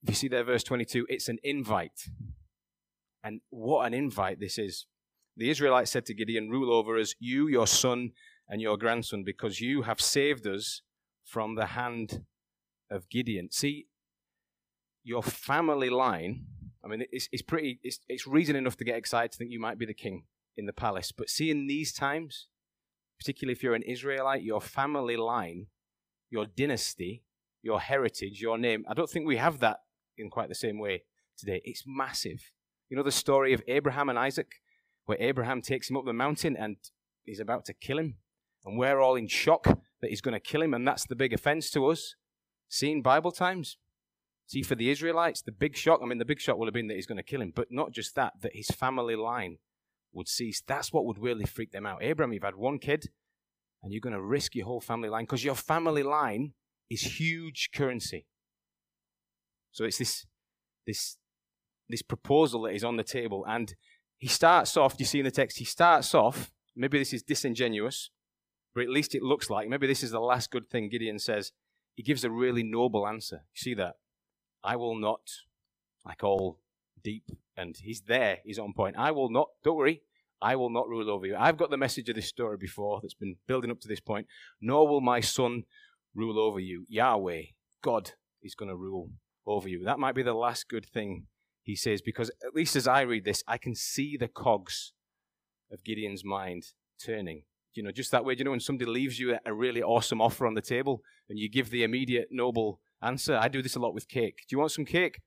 if 0.04 0.10
you 0.10 0.16
see 0.16 0.28
there, 0.28 0.44
verse 0.44 0.64
22, 0.64 1.06
it's 1.10 1.30
an 1.30 1.38
invite. 1.44 2.10
And 3.24 3.42
what 3.50 3.86
an 3.86 3.94
invite 3.94 4.40
this 4.40 4.58
is. 4.58 4.88
The 5.38 5.50
Israelites 5.50 5.92
said 5.92 6.06
to 6.08 6.14
Gideon, 6.14 6.50
Rule 6.50 6.74
over 6.74 6.98
us, 6.98 7.14
you, 7.20 7.48
your 7.48 7.68
son, 7.68 8.12
and 8.50 8.62
your 8.62 8.78
grandson, 8.78 9.24
because 9.24 9.62
you 9.62 9.84
have 9.84 10.02
saved 10.02 10.48
us 10.48 10.82
from 11.24 11.56
the 11.56 11.68
hand 11.68 12.24
of 12.92 13.10
Gideon. 13.10 13.50
See, 13.52 13.88
your 15.04 15.24
family 15.24 15.90
line, 15.90 16.46
I 16.84 16.88
mean, 16.88 17.04
it's, 17.12 17.28
it's 17.32 17.42
pretty, 17.42 17.80
it's, 17.84 18.00
it's 18.08 18.28
reason 18.28 18.56
enough 18.56 18.78
to 18.78 18.84
get 18.84 18.98
excited 18.98 19.32
to 19.32 19.38
think 19.38 19.52
you 19.52 19.60
might 19.60 19.80
be 19.80 19.86
the 19.86 19.94
king 19.94 20.26
in 20.58 20.66
the 20.66 20.74
palace. 20.74 21.12
But 21.12 21.30
see, 21.30 21.50
in 21.50 21.68
these 21.68 21.94
times, 21.94 22.48
particularly 23.20 23.54
if 23.54 23.64
you're 23.64 23.76
an 23.76 23.84
Israelite, 23.84 24.44
your 24.44 24.62
family 24.62 25.18
line, 25.18 25.68
your 26.30 26.46
dynasty, 26.46 27.24
your 27.62 27.80
heritage, 27.80 28.42
your 28.42 28.58
name, 28.58 28.86
I 28.90 28.94
don't 28.94 29.10
think 29.10 29.26
we 29.26 29.38
have 29.38 29.60
that 29.60 29.82
in 30.18 30.30
quite 30.30 30.50
the 30.50 30.56
same 30.56 30.80
way 30.80 31.04
today. 31.38 31.62
It's 31.64 31.84
massive. 31.86 32.52
You 32.90 32.98
know 32.98 33.04
the 33.04 33.12
story 33.12 33.54
of 33.54 33.64
Abraham 33.68 34.10
and 34.10 34.20
Isaac, 34.20 34.52
where 35.06 35.18
Abraham 35.20 35.62
takes 35.62 35.90
him 35.90 35.98
up 35.98 36.06
the 36.06 36.14
mountain 36.14 36.58
and 36.58 36.78
he's 37.24 37.40
about 37.40 37.66
to 37.66 37.74
kill 37.74 38.00
him. 38.00 38.18
And 38.66 38.78
we're 38.78 39.00
all 39.00 39.16
in 39.16 39.28
shock 39.28 39.66
that 39.66 40.10
he's 40.10 40.22
going 40.22 40.34
to 40.34 40.40
kill 40.40 40.62
him, 40.62 40.74
and 40.74 40.88
that's 40.88 41.06
the 41.06 41.16
big 41.16 41.34
offense 41.34 41.72
to 41.72 41.88
us. 41.88 42.16
See 42.72 42.90
in 42.90 43.02
Bible 43.02 43.34
times? 43.34 43.78
See, 44.48 44.64
for 44.64 44.76
the 44.76 44.90
Israelites, 44.90 45.42
the 45.42 45.52
big 45.52 45.76
shock, 45.76 46.00
I 46.02 46.06
mean, 46.06 46.20
the 46.20 46.26
big 46.26 46.40
shock 46.40 46.58
would 46.58 46.68
have 46.68 46.74
been 46.74 46.88
that 46.88 46.96
he's 46.96 47.06
going 47.06 47.18
to 47.18 47.24
kill 47.24 47.42
him, 47.42 47.52
but 47.54 47.68
not 47.70 47.92
just 47.92 48.16
that, 48.16 48.34
that 48.42 48.56
his 48.56 48.70
family 48.70 49.18
line 49.18 49.58
would 50.14 50.30
cease. 50.30 50.64
That's 50.66 50.94
what 50.94 51.06
would 51.06 51.20
really 51.20 51.46
freak 51.46 51.74
them 51.74 51.86
out. 51.86 52.02
Abraham, 52.02 52.32
you've 52.32 52.44
had 52.44 52.56
one 52.56 52.80
kid, 52.80 53.10
and 53.84 53.92
you're 53.92 54.00
going 54.00 54.16
to 54.16 54.22
risk 54.22 54.56
your 54.56 54.66
whole 54.68 54.80
family 54.80 55.10
line 55.10 55.26
because 55.26 55.44
your 55.44 55.56
family 55.56 56.02
line 56.02 56.54
is 56.90 57.20
huge 57.20 57.72
currency. 57.76 58.26
So 59.74 59.84
it's 59.84 59.98
this, 59.98 60.26
this, 60.88 61.18
this 61.90 62.02
proposal 62.02 62.62
that 62.64 62.74
is 62.74 62.86
on 62.86 62.96
the 62.96 63.04
table, 63.04 63.46
and 63.46 63.76
he 64.18 64.30
starts 64.30 64.78
off, 64.78 64.96
you 64.98 65.06
see 65.06 65.20
in 65.20 65.26
the 65.26 65.32
text, 65.32 65.58
he 65.58 65.66
starts 65.66 66.16
off, 66.16 66.52
maybe 66.74 66.98
this 66.98 67.12
is 67.12 67.22
disingenuous, 67.22 68.12
but 68.74 68.84
at 68.84 68.90
least 68.90 69.14
it 69.14 69.24
looks 69.24 69.50
like, 69.50 69.68
maybe 69.68 69.88
this 69.88 70.04
is 70.04 70.12
the 70.12 70.22
last 70.22 70.52
good 70.52 70.70
thing 70.70 70.88
Gideon 70.88 71.20
says. 71.20 71.52
He 72.02 72.04
gives 72.04 72.24
a 72.24 72.32
really 72.32 72.64
noble 72.64 73.08
answer. 73.08 73.44
You 73.54 73.60
see 73.62 73.74
that? 73.76 73.98
I 74.64 74.76
will 74.76 74.96
not, 74.96 75.22
like 76.04 76.24
all 76.24 76.58
deep, 77.04 77.30
and 77.56 77.78
he's 77.78 78.02
there, 78.02 78.40
he's 78.44 78.58
on 78.58 78.74
point. 78.74 78.96
I 78.98 79.12
will 79.12 79.30
not, 79.30 79.50
don't 79.64 79.78
worry, 79.78 80.02
I 80.42 80.56
will 80.56 80.72
not 80.72 80.90
rule 80.90 81.12
over 81.12 81.28
you. 81.28 81.36
I've 81.38 81.58
got 81.58 81.70
the 81.70 81.78
message 81.78 82.10
of 82.10 82.16
this 82.16 82.26
story 82.28 82.58
before 82.58 83.02
that's 83.04 83.14
been 83.14 83.36
building 83.46 83.70
up 83.70 83.80
to 83.82 83.88
this 83.88 84.00
point. 84.00 84.26
Nor 84.60 84.88
will 84.88 85.00
my 85.00 85.20
son 85.20 85.66
rule 86.16 86.40
over 86.40 86.60
you. 86.60 86.88
Yahweh, 86.90 87.44
God, 87.84 88.14
is 88.42 88.56
going 88.56 88.70
to 88.70 88.76
rule 88.76 89.12
over 89.46 89.70
you. 89.70 89.84
That 89.84 90.00
might 90.00 90.16
be 90.16 90.24
the 90.24 90.34
last 90.34 90.68
good 90.68 90.88
thing 90.88 91.28
he 91.62 91.76
says, 91.76 92.02
because 92.02 92.32
at 92.44 92.56
least 92.56 92.76
as 92.76 92.88
I 92.88 93.02
read 93.02 93.26
this, 93.26 93.44
I 93.48 93.60
can 93.60 93.76
see 93.76 94.18
the 94.18 94.28
cogs 94.28 94.94
of 95.72 95.84
Gideon's 95.84 96.26
mind 96.26 96.64
turning 97.00 97.44
you 97.74 97.84
know, 97.84 97.92
just 97.92 98.12
that 98.12 98.26
way. 98.26 98.36
Do 98.36 98.40
you 98.40 98.46
know 98.46 98.52
when 98.52 98.60
somebody 98.60 98.90
leaves 98.90 99.20
you 99.20 99.38
a 99.46 99.54
really 99.54 99.82
awesome 99.82 100.22
offer 100.22 100.46
on 100.46 100.54
the 100.54 100.62
table 100.62 101.02
and 101.30 101.40
you 101.40 101.50
give 101.50 101.70
the 101.70 101.84
immediate 101.84 102.28
noble 102.32 102.80
answer? 103.02 103.36
I 103.36 103.48
do 103.48 103.62
this 103.62 103.76
a 103.76 103.80
lot 103.80 103.94
with 103.94 104.08
cake. 104.08 104.44
Do 104.48 104.56
you 104.56 104.60
want 104.60 104.72
some 104.72 104.86
cake? 104.86 105.20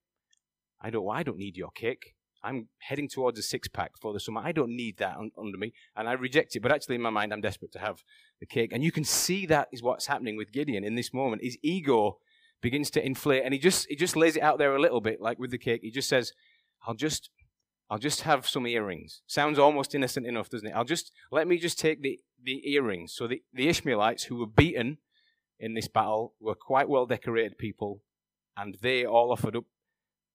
I 0.80 0.90
don't. 0.90 1.08
I 1.08 1.22
don't 1.22 1.38
need 1.38 1.56
your 1.56 1.70
cake. 1.70 2.14
I'm 2.42 2.68
heading 2.78 3.08
towards 3.08 3.38
a 3.38 3.42
six 3.42 3.68
pack 3.68 3.92
for 3.98 4.12
the 4.12 4.20
summer. 4.20 4.42
I 4.44 4.52
don't 4.52 4.76
need 4.76 4.98
that 4.98 5.16
un- 5.16 5.30
under 5.38 5.56
me, 5.56 5.72
and 5.96 6.06
I 6.06 6.12
reject 6.12 6.54
it. 6.54 6.60
But 6.60 6.72
actually, 6.72 6.96
in 6.96 7.00
my 7.00 7.10
mind, 7.10 7.32
I'm 7.32 7.40
desperate 7.40 7.72
to 7.72 7.78
have 7.78 8.02
the 8.38 8.46
cake. 8.46 8.70
And 8.72 8.84
you 8.84 8.92
can 8.92 9.04
see 9.04 9.46
that 9.46 9.68
is 9.72 9.82
what's 9.82 10.06
happening 10.06 10.36
with 10.36 10.52
Gideon 10.52 10.84
in 10.84 10.94
this 10.94 11.14
moment. 11.14 11.42
His 11.42 11.56
ego 11.62 12.18
begins 12.60 12.90
to 12.90 13.04
inflate, 13.04 13.44
and 13.44 13.54
he 13.54 13.58
just 13.58 13.86
he 13.88 13.96
just 13.96 14.14
lays 14.14 14.36
it 14.36 14.42
out 14.42 14.58
there 14.58 14.76
a 14.76 14.80
little 14.80 15.00
bit, 15.00 15.20
like 15.20 15.38
with 15.38 15.50
the 15.50 15.58
cake. 15.58 15.80
He 15.82 15.90
just 15.90 16.08
says, 16.08 16.32
"I'll 16.86 16.94
just 16.94 17.30
I'll 17.94 18.00
just 18.00 18.22
have 18.22 18.48
some 18.48 18.66
earrings." 18.66 19.22
Sounds 19.26 19.58
almost 19.58 19.94
innocent 19.94 20.26
enough, 20.26 20.50
doesn't 20.50 20.66
it? 20.66 20.72
I'll 20.72 20.84
just 20.84 21.12
let 21.30 21.46
me 21.46 21.58
just 21.58 21.78
take 21.78 22.02
the 22.02 22.18
the 22.42 22.68
earrings. 22.72 23.14
So 23.14 23.26
the, 23.26 23.42
the 23.52 23.68
Ishmaelites 23.68 24.24
who 24.24 24.36
were 24.36 24.46
beaten 24.46 24.98
in 25.58 25.74
this 25.74 25.88
battle 25.88 26.34
were 26.40 26.54
quite 26.54 26.88
well 26.88 27.06
decorated 27.06 27.56
people, 27.56 28.02
and 28.56 28.76
they 28.80 29.04
all 29.04 29.30
offered 29.32 29.56
up 29.56 29.64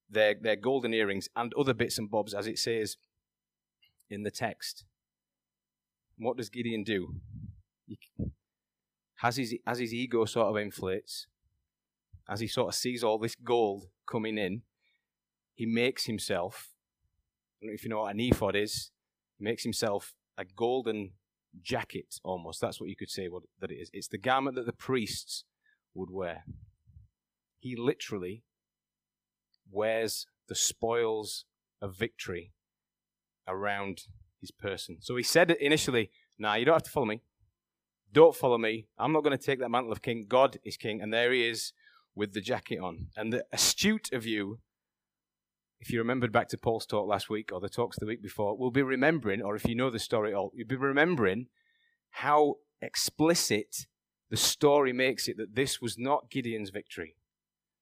their, 0.10 0.36
their 0.40 0.56
golden 0.56 0.94
earrings 0.94 1.30
and 1.36 1.54
other 1.54 1.74
bits 1.74 1.98
and 1.98 2.10
bobs, 2.10 2.34
as 2.34 2.48
it 2.48 2.58
says 2.58 2.98
in 4.10 4.24
the 4.24 4.32
text. 4.32 4.86
what 6.18 6.38
does 6.38 6.50
Gideon 6.50 6.84
do? 6.84 7.16
He, 7.86 8.00
as, 9.22 9.38
his, 9.38 9.56
as 9.66 9.80
his 9.80 9.94
ego 9.94 10.26
sort 10.26 10.48
of 10.48 10.58
inflates, 10.58 11.28
as 12.28 12.40
he 12.40 12.48
sort 12.48 12.70
of 12.70 12.76
sees 12.76 13.04
all 13.04 13.20
this 13.20 13.36
gold 13.36 13.86
coming 14.10 14.38
in, 14.38 14.64
he 15.54 15.66
makes 15.66 16.06
himself, 16.06 16.70
I 17.62 17.66
don't 17.66 17.72
know 17.72 17.76
if 17.76 17.84
you 17.84 17.90
know 17.90 18.00
what 18.02 18.14
an 18.14 18.20
ephod 18.20 18.56
is, 18.56 18.92
he 19.38 19.44
makes 19.44 19.64
himself 19.64 20.14
a 20.38 20.46
golden 20.46 21.12
jacket 21.62 22.16
almost. 22.24 22.62
That's 22.62 22.80
what 22.80 22.90
you 22.90 22.96
could 22.96 23.10
say 23.10 23.28
what, 23.28 23.44
that 23.60 23.72
it 23.72 23.76
is. 23.76 23.90
It's 23.94 24.08
the 24.08 24.18
garment 24.18 24.56
that 24.56 24.66
the 24.66 24.74
priests 24.74 25.44
would 25.94 26.10
wear. 26.10 26.44
He 27.60 27.76
literally 27.76 28.44
wears 29.70 30.26
the 30.48 30.56
spoils 30.56 31.46
of 31.82 31.96
victory 31.96 32.54
around 33.48 34.04
his 34.40 34.52
person. 34.52 34.98
So 35.02 35.16
he 35.16 35.24
said 35.24 35.52
initially, 35.52 36.12
Nah, 36.38 36.54
you 36.54 36.64
don't 36.64 36.76
have 36.76 36.84
to 36.84 36.90
follow 36.90 37.06
me. 37.06 37.22
Don't 38.14 38.36
follow 38.36 38.58
me. 38.58 38.88
I'm 38.98 39.12
not 39.12 39.24
going 39.24 39.38
to 39.38 39.44
take 39.44 39.60
that 39.60 39.70
mantle 39.70 39.92
of 39.92 40.02
king. 40.02 40.26
God 40.28 40.58
is 40.64 40.78
king. 40.78 41.02
And 41.02 41.14
there 41.14 41.34
he 41.34 41.48
is 41.48 41.74
with 42.16 42.34
the 42.34 42.42
jacket 42.42 42.80
on. 42.80 43.08
And 43.18 43.34
the 43.34 43.46
astute 43.52 44.12
of 44.14 44.26
you 44.26 44.60
if 45.80 45.92
you 45.92 46.00
remembered 46.00 46.32
back 46.32 46.50
to 46.50 46.58
Paul's 46.58 46.86
talk 46.86 47.08
last 47.08 47.30
week 47.30 47.52
or 47.54 47.60
the 47.60 47.70
talks 47.70 47.98
the 47.98 48.06
week 48.06 48.22
before, 48.22 48.58
we'll 48.58 48.72
be 48.72 48.82
remembering, 48.82 49.42
or 49.42 49.56
if 49.56 49.66
you 49.66 49.76
know 49.76 49.90
the 49.90 50.00
story 50.00 50.32
at 50.32 50.38
all, 50.38 50.52
you'll 50.54 50.68
be 50.68 50.76
remembering 50.76 51.48
how 52.12 52.56
explicit 52.82 53.88
the 54.30 54.38
story 54.38 54.94
makes 54.94 55.28
it 55.28 55.38
that 55.38 55.56
this 55.56 55.82
was 55.82 55.98
not 55.98 56.30
Gideon's 56.30 56.70
victory. 56.70 57.16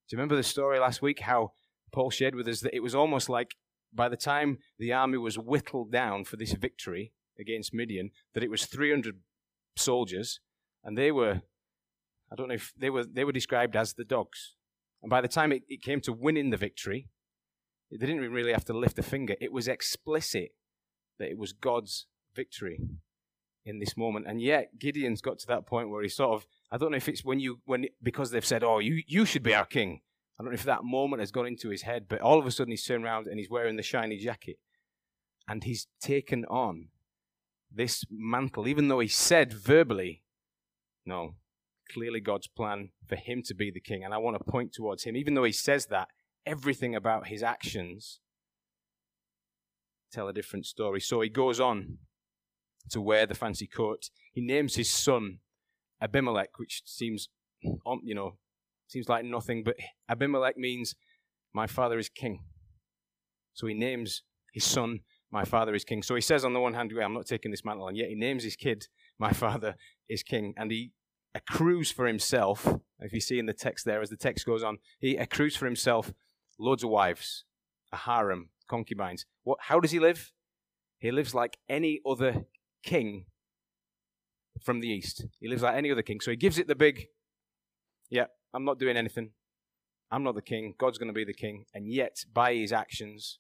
Do 0.08 0.16
you 0.16 0.18
remember 0.18 0.36
the 0.36 0.44
story 0.44 0.80
last 0.80 1.02
week? 1.02 1.22
How 1.22 1.52
Paul 1.92 2.12
shared 2.12 2.36
with 2.36 2.48
us 2.48 2.62
that 2.62 2.76
it 2.76 2.84
was 2.84 2.96
almost 2.96 3.30
like 3.30 3.56
by 3.94 4.10
the 4.10 4.18
time 4.18 4.60
the 4.78 4.94
army 4.94 5.18
was 5.18 5.38
whittled 5.38 5.92
down 5.92 6.24
for 6.24 6.38
this 6.38 6.54
victory 6.54 7.14
against 7.40 7.74
Midian, 7.74 8.12
that 8.34 8.44
it 8.44 8.52
was 8.52 8.66
300 8.66 9.18
soldiers, 9.76 10.40
and 10.84 10.98
they 10.98 11.12
were, 11.12 11.42
I 12.32 12.36
don't 12.36 12.50
know 12.50 12.56
if 12.56 12.74
they 12.78 12.90
were, 12.90 13.04
they 13.04 13.24
were 13.24 13.32
described 13.32 13.76
as 13.76 13.94
the 13.94 14.06
dogs. 14.06 14.54
And 15.02 15.10
by 15.10 15.22
the 15.22 15.28
time 15.28 15.52
it, 15.52 15.64
it 15.68 15.82
came 15.82 16.02
to 16.02 16.14
winning 16.14 16.50
the 16.50 16.58
victory, 16.58 17.08
they 17.92 17.98
didn't 17.98 18.18
even 18.18 18.32
really 18.32 18.52
have 18.52 18.66
to 18.66 18.74
lift 18.74 19.00
a 19.00 19.04
finger. 19.04 19.36
It 19.40 19.52
was 19.52 19.68
explicit 19.68 20.52
that 21.20 21.30
it 21.30 21.38
was 21.38 21.54
God's 21.54 22.08
victory 22.36 22.80
in 23.66 23.80
this 23.80 23.98
moment. 23.98 24.26
And 24.28 24.42
yet 24.42 24.80
Gideon's 24.80 25.22
got 25.22 25.40
to 25.40 25.48
that 25.48 25.66
point 25.66 25.90
where 25.90 26.04
he 26.04 26.10
sort 26.10 26.34
of 26.36 26.48
I 26.72 26.78
don't 26.78 26.92
know 26.92 26.98
if 26.98 27.10
it's 27.10 27.24
when 27.24 27.40
you 27.40 27.60
when 27.66 27.88
because 28.02 28.32
they've 28.32 28.46
said, 28.46 28.64
"Oh, 28.64 28.80
you 28.80 29.04
you 29.08 29.26
should 29.26 29.44
be 29.44 29.56
our 29.56 29.66
king." 29.66 30.02
I 30.40 30.44
don't 30.44 30.52
know 30.52 30.56
if 30.56 30.64
that 30.64 30.84
moment 30.84 31.22
has 31.22 31.32
gone 31.32 31.48
into 31.48 31.70
his 31.70 31.82
head, 31.82 32.06
but 32.08 32.22
all 32.22 32.38
of 32.38 32.46
a 32.46 32.52
sudden 32.52 32.72
he's 32.72 32.86
turned 32.86 33.04
around 33.04 33.26
and 33.26 33.40
he's 33.40 33.50
wearing 33.50 33.76
the 33.76 33.84
shiny 33.84 34.18
jacket. 34.18 34.58
And 35.48 35.64
he's 35.64 35.88
taken 36.00 36.46
on 36.46 36.90
this 37.74 38.06
mantle, 38.12 38.68
even 38.68 38.88
though 38.88 39.00
he 39.00 39.08
said 39.08 39.52
verbally, 39.52 40.24
no, 41.06 41.36
clearly 41.92 42.20
God's 42.20 42.48
plan 42.48 42.90
for 43.08 43.16
him 43.16 43.42
to 43.44 43.56
be 43.56 43.72
the 43.72 43.80
king. 43.80 44.04
And 44.04 44.14
I 44.14 44.18
want 44.20 44.38
to 44.38 44.44
point 44.44 44.74
towards 44.74 45.06
him. 45.06 45.16
Even 45.16 45.34
though 45.34 45.44
he 45.44 45.52
says 45.52 45.88
that, 45.88 46.10
everything 46.48 46.96
about 46.96 47.28
his 47.28 47.44
actions 47.44 48.20
tell 50.12 50.28
a 50.28 50.34
different 50.34 50.66
story. 50.66 51.02
So 51.02 51.22
he 51.22 51.30
goes 51.30 51.60
on 51.60 51.98
to 52.92 53.02
wear 53.02 53.26
the 53.26 53.36
fancy 53.36 53.68
coat. 53.68 54.10
He 54.32 54.42
names 54.42 54.76
his 54.76 54.90
son 54.90 55.40
Abimelech, 56.02 56.58
which 56.58 56.84
seems, 56.86 57.30
um, 57.86 58.00
you 58.04 58.16
know, 58.16 58.38
seems 58.88 59.10
like 59.10 59.26
nothing, 59.26 59.64
but 59.64 59.76
Abimelech 60.08 60.58
means 60.58 60.96
my 61.54 61.68
father 61.68 62.00
is 62.00 62.08
king. 62.08 62.40
So 63.54 63.68
he 63.68 63.74
names 63.74 64.24
his 64.54 64.64
son, 64.64 65.02
my 65.32 65.44
father 65.44 65.76
is 65.76 65.84
king. 65.84 66.02
So 66.04 66.16
he 66.16 66.22
says 66.22 66.46
on 66.46 66.54
the 66.54 66.62
one 66.62 66.74
hand, 66.74 66.94
I'm 67.04 67.14
not 67.14 67.26
taking 67.26 67.52
this 67.52 67.66
mantle, 67.66 67.90
and 67.90 67.98
yet 67.98 68.10
he 68.10 68.16
names 68.16 68.44
his 68.44 68.56
kid, 68.56 68.88
my 69.20 69.34
father 69.34 69.76
is 70.08 70.24
king. 70.24 70.54
And 70.56 70.72
he 70.72 70.94
accrues 71.36 71.92
for 71.92 72.08
himself, 72.08 72.66
if 73.00 73.12
you 73.12 73.20
see 73.20 73.40
in 73.40 73.48
the 73.48 73.54
text 73.54 73.84
there, 73.86 74.02
as 74.02 74.10
the 74.10 74.16
text 74.16 74.46
goes 74.46 74.64
on, 74.64 74.78
he 75.00 75.18
accrues 75.18 75.58
for 75.58 75.66
himself 75.66 76.14
loads 76.60 76.84
of 76.84 76.90
wives, 76.90 77.44
a 77.92 77.98
harem, 77.98 78.50
concubines. 78.68 79.26
What, 79.44 79.60
how 79.62 79.80
does 79.80 79.92
he 79.92 80.00
live? 80.00 80.32
He 81.00 81.12
lives 81.12 81.34
like 81.34 81.58
any 81.70 82.02
other 82.06 82.46
king 82.84 83.26
from 84.64 84.80
the 84.80 84.88
east. 84.88 85.26
He 85.40 85.48
lives 85.48 85.62
like 85.62 85.76
any 85.76 85.92
other 85.92 86.02
king. 86.02 86.20
So 86.20 86.32
he 86.32 86.38
gives 86.38 86.58
it 86.58 86.68
the 86.68 86.76
big, 86.76 87.08
yeah, 88.10 88.26
I'm 88.54 88.66
not 88.66 88.80
doing 88.80 88.98
anything. 88.98 89.32
I'm 90.10 90.24
not 90.24 90.36
the 90.36 90.42
king. 90.42 90.74
God's 90.78 90.98
going 90.98 91.10
to 91.10 91.14
be 91.14 91.26
the 91.26 91.34
king. 91.34 91.66
And 91.74 91.92
yet, 91.92 92.24
by 92.34 92.56
his 92.56 92.72
actions, 92.72 93.40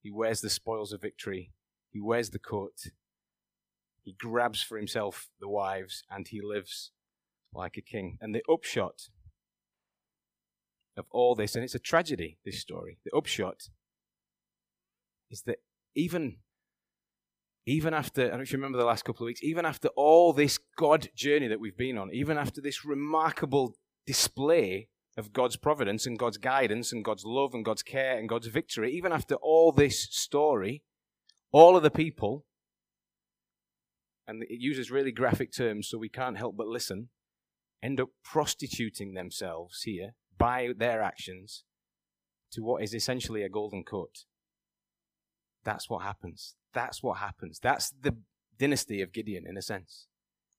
he 0.00 0.10
wears 0.10 0.40
the 0.40 0.50
spoils 0.50 0.92
of 0.92 1.00
victory. 1.00 1.52
He 1.90 2.00
wears 2.00 2.30
the 2.30 2.38
coat. 2.38 2.90
He 4.02 4.12
grabs 4.12 4.60
for 4.60 4.76
himself 4.76 5.28
the 5.40 5.48
wives, 5.48 6.02
and 6.10 6.28
he 6.28 6.42
lives 6.42 6.90
like 7.54 7.76
a 7.76 7.80
king. 7.80 8.18
And 8.20 8.34
the 8.34 8.42
upshot 8.52 9.08
of 10.96 11.06
all 11.10 11.34
this, 11.34 11.54
and 11.54 11.64
it's 11.64 11.74
a 11.74 11.80
tragedy, 11.80 12.38
this 12.44 12.60
story, 12.60 12.98
the 13.04 13.16
upshot 13.16 13.68
is 15.30 15.42
that 15.42 15.58
even 15.94 16.36
even 17.66 17.94
after, 17.94 18.26
I 18.26 18.28
don't 18.28 18.36
know 18.36 18.42
if 18.42 18.52
you 18.52 18.58
remember 18.58 18.76
the 18.76 18.84
last 18.84 19.06
couple 19.06 19.24
of 19.24 19.28
weeks, 19.28 19.42
even 19.42 19.64
after 19.64 19.88
all 19.96 20.34
this 20.34 20.58
God 20.76 21.08
journey 21.16 21.48
that 21.48 21.60
we've 21.60 21.76
been 21.76 21.96
on, 21.96 22.10
even 22.12 22.36
after 22.36 22.60
this 22.60 22.84
remarkable 22.84 23.74
display 24.06 24.88
of 25.16 25.32
God's 25.32 25.56
providence 25.56 26.04
and 26.04 26.18
God's 26.18 26.36
guidance 26.36 26.92
and 26.92 27.02
God's 27.02 27.24
love 27.24 27.54
and 27.54 27.64
God's 27.64 27.82
care 27.82 28.18
and 28.18 28.28
God's 28.28 28.48
victory, 28.48 28.92
even 28.92 29.12
after 29.12 29.36
all 29.36 29.72
this 29.72 30.08
story, 30.10 30.82
all 31.52 31.74
of 31.74 31.82
the 31.82 31.90
people, 31.90 32.44
and 34.26 34.42
it 34.42 34.60
uses 34.60 34.90
really 34.90 35.12
graphic 35.12 35.50
terms 35.50 35.88
so 35.88 35.96
we 35.96 36.10
can't 36.10 36.36
help 36.36 36.58
but 36.58 36.66
listen, 36.66 37.08
end 37.82 37.98
up 37.98 38.10
prostituting 38.22 39.14
themselves 39.14 39.82
here 39.84 40.16
by 40.38 40.70
their 40.76 41.02
actions 41.02 41.64
to 42.52 42.62
what 42.62 42.82
is 42.82 42.94
essentially 42.94 43.42
a 43.42 43.48
golden 43.48 43.84
coat. 43.84 44.24
That's 45.64 45.88
what 45.88 46.02
happens. 46.02 46.54
That's 46.72 47.02
what 47.02 47.18
happens. 47.18 47.58
That's 47.58 47.90
the 47.90 48.16
dynasty 48.58 49.00
of 49.00 49.12
Gideon, 49.12 49.44
in 49.48 49.56
a 49.56 49.62
sense. 49.62 50.06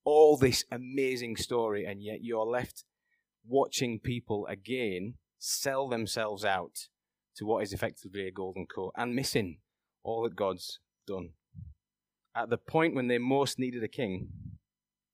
All 0.04 0.38
this 0.38 0.66
amazing 0.72 1.38
story, 1.38 1.86
and 1.86 2.02
yet 2.02 2.20
you're 2.22 2.46
left 2.46 2.84
watching 3.48 4.00
people 4.00 4.48
again 4.48 5.16
sell 5.38 5.88
themselves 5.88 6.44
out 6.44 6.88
to 7.36 7.46
what 7.46 7.64
is 7.64 7.74
effectively 7.74 8.28
a 8.28 8.32
golden 8.32 8.66
coat 8.66 8.94
and 8.96 9.16
missing 9.16 9.60
all 10.04 10.24
that 10.24 10.36
God's 10.36 10.80
done. 11.08 11.30
At 12.36 12.50
the 12.50 12.58
point 12.58 12.96
when 12.96 13.08
they 13.08 13.18
most 13.18 13.60
needed 13.60 13.84
a 13.84 13.88
king, 13.88 14.30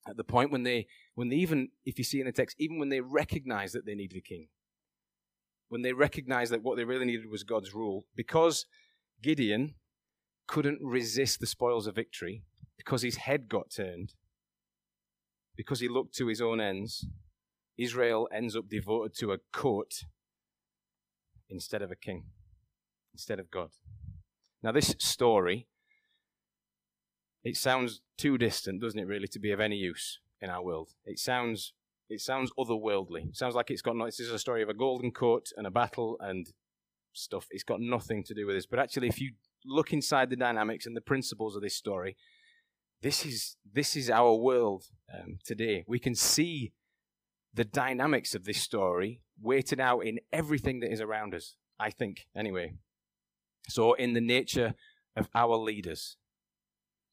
at 0.07 0.17
the 0.17 0.23
point 0.23 0.51
when 0.51 0.63
they, 0.63 0.87
when 1.15 1.29
they 1.29 1.35
even, 1.37 1.69
if 1.85 1.97
you 1.97 2.03
see 2.03 2.19
in 2.19 2.25
the 2.25 2.31
text, 2.31 2.55
even 2.59 2.79
when 2.79 2.89
they 2.89 3.01
recognized 3.01 3.75
that 3.75 3.85
they 3.85 3.95
needed 3.95 4.17
a 4.17 4.21
king, 4.21 4.47
when 5.69 5.83
they 5.83 5.93
recognized 5.93 6.51
that 6.51 6.63
what 6.63 6.75
they 6.77 6.83
really 6.83 7.05
needed 7.05 7.29
was 7.29 7.43
God's 7.43 7.73
rule, 7.73 8.05
because 8.15 8.65
Gideon 9.21 9.75
couldn't 10.47 10.79
resist 10.81 11.39
the 11.39 11.47
spoils 11.47 11.87
of 11.87 11.95
victory, 11.95 12.43
because 12.77 13.03
his 13.03 13.17
head 13.17 13.47
got 13.47 13.71
turned, 13.71 14.13
because 15.55 15.79
he 15.79 15.87
looked 15.87 16.15
to 16.15 16.27
his 16.27 16.41
own 16.41 16.59
ends, 16.59 17.07
Israel 17.77 18.27
ends 18.33 18.55
up 18.55 18.67
devoted 18.67 19.15
to 19.19 19.31
a 19.31 19.37
court 19.53 20.05
instead 21.49 21.81
of 21.81 21.91
a 21.91 21.95
king, 21.95 22.25
instead 23.13 23.39
of 23.39 23.51
God. 23.51 23.69
Now, 24.63 24.71
this 24.71 24.95
story, 24.99 25.67
it 27.43 27.57
sounds 27.57 28.01
too 28.17 28.37
distant, 28.37 28.81
doesn't 28.81 28.99
it, 28.99 29.07
really, 29.07 29.27
to 29.27 29.39
be 29.39 29.51
of 29.51 29.59
any 29.59 29.75
use 29.75 30.19
in 30.41 30.49
our 30.49 30.63
world? 30.63 30.89
It 31.05 31.19
sounds, 31.19 31.73
it 32.09 32.21
sounds 32.21 32.51
otherworldly. 32.57 33.29
It 33.29 33.37
sounds 33.37 33.55
like 33.55 33.71
it's 33.71 33.81
got 33.81 33.95
no, 33.95 34.05
this 34.05 34.19
is 34.19 34.31
a 34.31 34.39
story 34.39 34.61
of 34.61 34.69
a 34.69 34.73
golden 34.73 35.11
court 35.11 35.49
and 35.55 35.65
a 35.65 35.71
battle 35.71 36.17
and 36.19 36.51
stuff. 37.13 37.47
It's 37.49 37.63
got 37.63 37.81
nothing 37.81 38.23
to 38.25 38.33
do 38.33 38.45
with 38.45 38.55
this. 38.55 38.65
But 38.65 38.79
actually, 38.79 39.07
if 39.07 39.19
you 39.19 39.31
look 39.65 39.93
inside 39.93 40.29
the 40.29 40.35
dynamics 40.35 40.85
and 40.85 40.95
the 40.95 41.01
principles 41.01 41.55
of 41.55 41.61
this 41.61 41.75
story, 41.75 42.15
this 43.01 43.25
is 43.25 43.57
this 43.71 43.95
is 43.95 44.09
our 44.09 44.33
world 44.35 44.85
um, 45.13 45.39
today. 45.43 45.83
We 45.87 45.99
can 45.99 46.15
see 46.15 46.73
the 47.53 47.65
dynamics 47.65 48.35
of 48.35 48.45
this 48.45 48.61
story 48.61 49.21
weighted 49.41 49.79
out 49.79 50.01
in 50.01 50.19
everything 50.31 50.79
that 50.81 50.91
is 50.91 51.01
around 51.01 51.33
us, 51.33 51.55
I 51.79 51.89
think, 51.89 52.27
anyway. 52.35 52.75
So, 53.67 53.93
in 53.93 54.13
the 54.13 54.21
nature 54.21 54.75
of 55.15 55.29
our 55.35 55.55
leaders, 55.57 56.17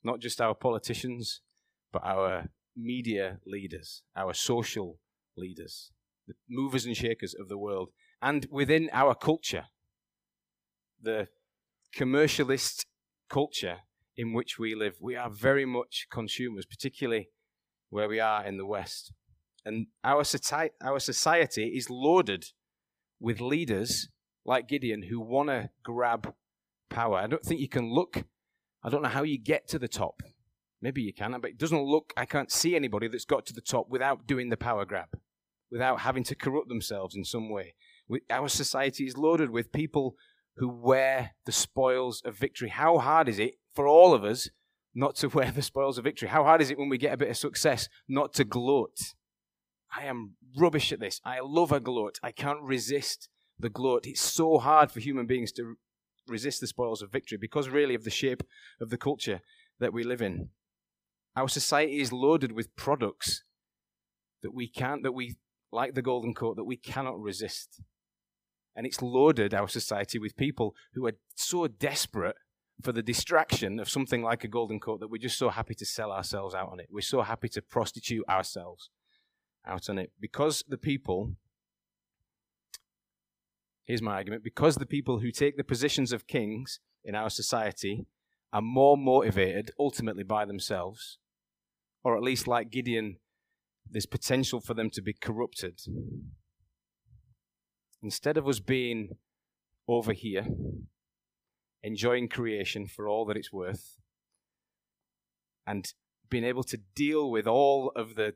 not 0.03 0.21
just 0.21 0.41
our 0.41 0.55
politicians, 0.55 1.41
but 1.93 2.03
our 2.05 2.49
media 2.77 3.39
leaders, 3.47 4.03
our 4.17 4.33
social 4.33 4.99
leaders, 5.37 5.91
the 6.27 6.35
movers 6.49 6.87
and 6.87 6.97
shakers 6.97 7.35
of 7.39 7.49
the 7.49 7.59
world, 7.59 7.91
and 8.21 8.47
within 8.51 8.89
our 8.93 9.15
culture, 9.15 9.65
the 11.01 11.29
commercialist 11.97 12.85
culture 13.29 13.79
in 14.17 14.33
which 14.33 14.59
we 14.59 14.75
live. 14.75 14.97
We 15.01 15.17
are 15.17 15.31
very 15.31 15.65
much 15.65 16.07
consumers, 16.11 16.67
particularly 16.67 17.31
where 17.91 18.09
we 18.09 18.21
are 18.21 18.45
in 18.45 18.57
the 18.57 18.67
West. 18.67 19.13
And 19.65 19.87
our 20.03 20.25
society, 20.25 20.75
our 20.83 20.99
society 20.99 21.69
is 21.77 21.89
loaded 21.89 22.47
with 23.21 23.41
leaders 23.41 24.09
like 24.45 24.69
Gideon 24.69 25.03
who 25.03 25.21
want 25.21 25.49
to 25.51 25.71
grab 25.83 26.35
power. 26.89 27.19
I 27.19 27.27
don't 27.27 27.45
think 27.45 27.61
you 27.61 27.69
can 27.69 27.93
look, 27.93 28.25
I 28.89 28.91
don't 28.91 29.03
know 29.03 29.11
how 29.11 29.23
you 29.23 29.37
get 29.37 29.69
to 29.69 29.79
the 29.79 29.87
top. 29.87 30.23
Maybe 30.81 31.03
you 31.03 31.13
can, 31.13 31.39
but 31.43 31.51
it 31.51 31.59
doesn't 31.59 31.83
look, 31.83 32.15
I 32.17 32.25
can't 32.25 32.51
see 32.51 32.75
anybody 32.75 33.07
that's 33.07 33.27
got 33.27 33.45
to 33.47 33.53
the 33.53 33.61
top 33.61 33.91
without 33.91 34.27
doing 34.27 34.49
the 34.49 34.57
power 34.57 34.87
grab, 34.87 35.09
without 35.71 36.01
having 36.01 36.25
to 36.25 36.35
corrupt 36.35 36.71
themselves 36.71 37.15
in 37.15 37.23
some 37.23 37.51
way. 37.51 37.75
Our 38.31 38.49
society 38.49 39.05
is 39.05 39.19
loaded 39.19 39.51
with 39.51 39.73
people 39.73 40.15
who 40.57 40.71
wear 40.71 41.33
the 41.45 41.53
spoils 41.53 42.23
of 42.25 42.39
victory. 42.39 42.71
How 42.71 42.97
hard 42.97 43.29
is 43.29 43.39
it 43.39 43.57
for 43.75 43.87
all 43.87 44.15
of 44.15 44.25
us 44.25 44.49
not 44.95 45.17
to 45.17 45.29
wear 45.35 45.51
the 45.51 45.61
spoils 45.61 45.99
of 45.99 46.05
victory? 46.05 46.31
How 46.31 46.45
hard 46.45 46.63
is 46.63 46.71
it 46.71 46.79
when 46.79 46.89
we 46.89 46.97
get 46.97 47.13
a 47.13 47.19
bit 47.19 47.29
of 47.29 47.37
success 47.37 47.91
not 48.09 48.33
to 48.35 48.45
gloat? 48.45 49.13
I 49.95 50.07
am 50.07 50.37
rubbish 50.57 50.93
at 50.93 51.01
this. 51.01 51.21
I 51.27 51.41
love 51.43 51.73
a 51.73 51.81
gloat. 51.81 52.19
I 52.23 52.33
can't 52.33 52.63
resist 52.63 53.29
the 53.59 53.69
gloat. 53.69 54.07
It's 54.07 54.23
so 54.23 54.57
hard 54.57 54.91
for 54.91 55.01
human 55.01 55.27
beings 55.27 55.53
to 55.53 55.77
resist 56.29 56.61
the 56.61 56.67
spoils 56.67 57.03
of 57.03 57.13
victory 57.13 57.39
because, 57.39 57.69
really, 57.69 57.95
of 57.95 58.05
the 58.05 58.11
shape 58.11 58.43
of 58.81 58.91
the 58.91 58.99
culture 58.99 59.41
that 59.81 59.93
we 59.93 60.03
live 60.03 60.23
in. 60.23 60.51
Our 61.37 61.49
society 61.49 62.01
is 62.01 62.13
loaded 62.13 62.53
with 62.53 62.75
products 62.77 63.45
that 64.43 64.55
we 64.55 64.69
can't, 64.69 65.03
that 65.03 65.13
we, 65.13 65.37
like 65.73 65.95
the 65.95 66.03
golden 66.03 66.35
coat, 66.35 66.57
that 66.57 66.65
we 66.65 66.77
cannot 66.77 67.21
resist. 67.21 67.81
And 68.75 68.87
it's 68.87 69.03
loaded 69.03 69.55
our 69.55 69.69
society 69.69 70.19
with 70.19 70.37
people 70.37 70.75
who 70.95 71.07
are 71.07 71.15
so 71.35 71.67
desperate 71.67 72.37
for 72.83 72.93
the 72.93 73.03
distraction 73.03 73.81
of 73.81 73.89
something 73.89 74.23
like 74.23 74.45
a 74.45 74.49
golden 74.49 74.79
coat 74.79 75.01
that 75.01 75.11
we're 75.11 75.19
just 75.19 75.39
so 75.39 75.49
happy 75.49 75.75
to 75.75 75.85
sell 75.85 76.13
ourselves 76.13 76.55
out 76.55 76.71
on 76.71 76.79
it. 76.79 76.87
We're 76.91 77.01
so 77.01 77.23
happy 77.23 77.49
to 77.51 77.63
prostitute 77.63 78.29
ourselves 78.29 78.91
out 79.67 79.89
on 79.89 79.99
it. 79.99 80.13
Because 80.21 80.65
the 80.69 80.79
people, 80.79 81.33
here's 83.89 84.03
my 84.03 84.13
argument, 84.13 84.45
because 84.45 84.77
the 84.77 84.87
people 84.87 85.19
who 85.19 85.33
take 85.33 85.57
the 85.57 85.65
positions 85.65 86.13
of 86.13 86.29
kings 86.29 86.79
in 87.03 87.15
our 87.15 87.31
society 87.31 88.07
are 88.53 88.63
more 88.63 88.97
motivated 88.97 89.71
ultimately 89.79 90.23
by 90.23 90.45
themselves, 90.45 91.19
or 92.05 92.17
at 92.17 92.23
least 92.23 92.47
like 92.47 92.71
Gideon, 92.71 93.17
there's 93.91 94.07
potential 94.07 94.61
for 94.61 94.75
them 94.75 94.91
to 94.91 95.01
be 95.01 95.15
corrupted. 95.15 95.81
Instead 98.03 98.37
of 98.37 98.47
us 98.47 98.61
being 98.61 99.17
over 99.89 100.13
here, 100.13 100.47
enjoying 101.83 102.29
creation 102.29 102.87
for 102.87 103.09
all 103.09 103.25
that 103.25 103.37
it's 103.37 103.53
worth, 103.53 103.97
and 105.67 105.95
being 106.29 106.45
able 106.45 106.63
to 106.65 106.79
deal 106.95 107.31
with 107.31 107.47
all 107.47 107.91
of 107.97 108.17
the 108.17 108.35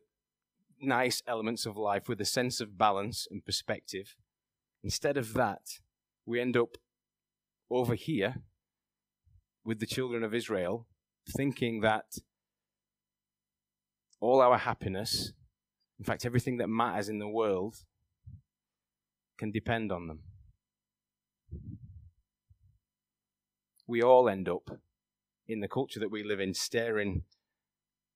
nice 0.80 1.22
elements 1.26 1.66
of 1.66 1.76
life 1.76 2.08
with 2.08 2.20
a 2.22 2.24
sense 2.24 2.58
of 2.60 2.78
balance 2.78 3.28
and 3.30 3.44
perspective. 3.44 4.16
Instead 4.84 5.16
of 5.16 5.34
that, 5.34 5.78
we 6.26 6.40
end 6.40 6.56
up 6.56 6.76
over 7.70 7.94
here 7.94 8.36
with 9.64 9.78
the 9.78 9.86
children 9.86 10.24
of 10.24 10.34
Israel, 10.34 10.86
thinking 11.36 11.80
that 11.80 12.18
all 14.20 14.40
our 14.40 14.58
happiness, 14.58 15.32
in 15.98 16.04
fact, 16.04 16.26
everything 16.26 16.58
that 16.58 16.68
matters 16.68 17.08
in 17.08 17.18
the 17.18 17.28
world, 17.28 17.76
can 19.38 19.50
depend 19.50 19.90
on 19.90 20.06
them. 20.08 20.20
We 23.86 24.02
all 24.02 24.28
end 24.28 24.48
up 24.48 24.70
in 25.46 25.60
the 25.60 25.68
culture 25.68 26.00
that 26.00 26.10
we 26.10 26.22
live 26.22 26.40
in 26.40 26.54
staring 26.54 27.22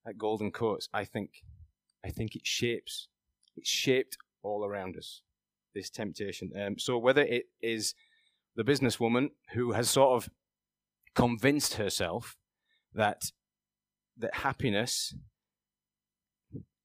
at 0.07 0.19
golden 0.19 0.51
coats. 0.53 0.89
I 0.93 1.05
think, 1.05 1.43
I 2.05 2.11
think 2.11 2.37
it 2.37 2.47
shapes, 2.47 3.09
it's 3.57 3.69
shaped 3.69 4.17
all 4.43 4.65
around 4.65 4.97
us. 4.97 5.23
This 5.77 5.91
temptation. 5.91 6.51
Um, 6.59 6.79
so 6.79 6.97
whether 6.97 7.21
it 7.21 7.45
is 7.61 7.95
the 8.57 8.65
businesswoman 8.65 9.29
who 9.53 9.73
has 9.73 9.91
sort 9.91 10.17
of 10.17 10.31
convinced 11.15 11.75
herself 11.75 12.35
that 12.95 13.31
that 14.17 14.37
happiness 14.37 15.15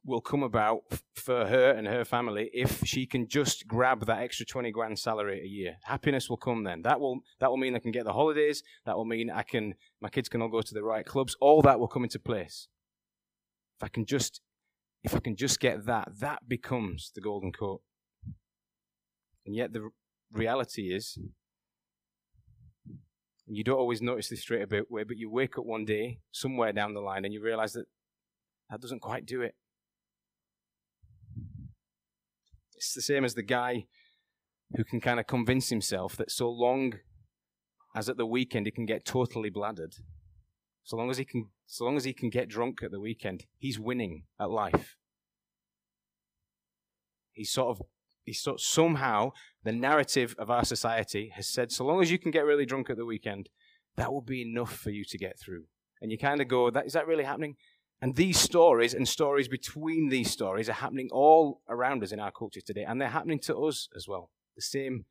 will 0.03 0.19
come 0.19 0.43
about 0.43 0.81
for 1.15 1.45
her 1.45 1.71
and 1.71 1.87
her 1.87 2.03
family 2.03 2.49
if 2.53 2.83
she 2.83 3.05
can 3.05 3.29
just 3.29 3.65
grab 3.65 4.05
that 4.07 4.21
extra 4.21 4.45
20 4.45 4.71
grand 4.71 4.99
salary 4.99 5.39
a 5.39 5.47
year. 5.47 5.77
Happiness 5.83 6.29
will 6.29 6.35
come 6.35 6.65
then. 6.65 6.81
That 6.81 6.99
will 6.99 7.21
that 7.39 7.49
will 7.49 7.55
mean 7.55 7.77
I 7.77 7.79
can 7.79 7.91
get 7.91 8.03
the 8.03 8.11
holidays, 8.11 8.61
that 8.85 8.97
will 8.97 9.05
mean 9.05 9.29
I 9.29 9.43
can 9.43 9.75
my 10.01 10.09
kids 10.09 10.27
can 10.27 10.41
all 10.41 10.49
go 10.49 10.61
to 10.61 10.73
the 10.73 10.83
right 10.83 11.05
clubs. 11.05 11.37
All 11.39 11.61
that 11.61 11.79
will 11.79 11.87
come 11.87 12.03
into 12.03 12.19
place. 12.19 12.67
If 13.77 13.85
I 13.85 13.87
can 13.87 14.05
just 14.05 14.41
if 15.01 15.15
I 15.15 15.19
can 15.19 15.37
just 15.37 15.61
get 15.61 15.85
that, 15.85 16.09
that 16.19 16.49
becomes 16.49 17.11
the 17.15 17.21
golden 17.21 17.53
coat. 17.53 17.81
And 19.51 19.57
yet 19.57 19.73
the 19.73 19.89
reality 20.31 20.93
is 20.95 21.17
and 23.45 23.57
you 23.57 23.65
don't 23.65 23.77
always 23.77 24.01
notice 24.01 24.29
this 24.29 24.39
straight 24.39 24.63
away, 24.71 25.03
but 25.03 25.17
you 25.17 25.29
wake 25.29 25.57
up 25.57 25.65
one 25.65 25.83
day 25.83 26.19
somewhere 26.31 26.71
down 26.71 26.93
the 26.93 27.01
line 27.01 27.25
and 27.25 27.33
you 27.33 27.43
realize 27.43 27.73
that 27.73 27.83
that 28.69 28.79
doesn't 28.79 29.01
quite 29.01 29.25
do 29.25 29.41
it. 29.41 29.55
It's 32.75 32.93
the 32.93 33.01
same 33.01 33.25
as 33.25 33.33
the 33.33 33.43
guy 33.43 33.87
who 34.77 34.85
can 34.85 35.01
kind 35.01 35.19
of 35.19 35.27
convince 35.27 35.67
himself 35.67 36.15
that 36.15 36.31
so 36.31 36.49
long 36.49 36.93
as 37.93 38.07
at 38.07 38.15
the 38.15 38.25
weekend 38.25 38.67
he 38.67 38.71
can 38.71 38.85
get 38.85 39.03
totally 39.03 39.49
bladdered, 39.49 39.95
so 40.85 40.95
long 40.95 41.09
as 41.09 41.17
he 41.17 41.25
can, 41.25 41.49
so 41.65 41.83
long 41.83 41.97
as 41.97 42.05
he 42.05 42.13
can 42.13 42.29
get 42.29 42.47
drunk 42.47 42.81
at 42.81 42.91
the 42.91 43.01
weekend, 43.01 43.47
he's 43.57 43.77
winning 43.77 44.23
at 44.39 44.49
life. 44.49 44.95
He's 47.33 47.51
sort 47.51 47.77
of, 47.77 47.85
sort 48.31 48.55
of 48.55 48.61
somehow 48.61 49.31
the 49.63 49.71
narrative 49.71 50.35
of 50.37 50.49
our 50.49 50.63
society 50.63 51.31
has 51.35 51.47
said, 51.47 51.71
so 51.71 51.85
long 51.85 52.01
as 52.01 52.11
you 52.11 52.17
can 52.17 52.31
get 52.31 52.45
really 52.45 52.65
drunk 52.65 52.89
at 52.89 52.97
the 52.97 53.05
weekend, 53.05 53.49
that 53.97 54.11
will 54.11 54.21
be 54.21 54.41
enough 54.41 54.75
for 54.75 54.89
you 54.89 55.03
to 55.05 55.17
get 55.17 55.39
through. 55.39 55.65
And 56.01 56.11
you 56.11 56.17
kind 56.17 56.41
of 56.41 56.47
go, 56.47 56.69
that, 56.69 56.85
is 56.85 56.93
that 56.93 57.07
really 57.07 57.23
happening? 57.23 57.55
And 58.01 58.15
these 58.15 58.39
stories 58.39 58.93
and 58.93 59.07
stories 59.07 59.47
between 59.47 60.09
these 60.09 60.31
stories 60.31 60.69
are 60.69 60.73
happening 60.73 61.09
all 61.11 61.61
around 61.69 62.03
us 62.03 62.11
in 62.11 62.19
our 62.19 62.31
culture 62.31 62.61
today, 62.61 62.83
and 62.83 62.99
they're 62.99 63.09
happening 63.09 63.39
to 63.41 63.55
us 63.57 63.87
as 63.95 64.07
well. 64.07 64.31
The 64.55 64.63
same 64.63 65.05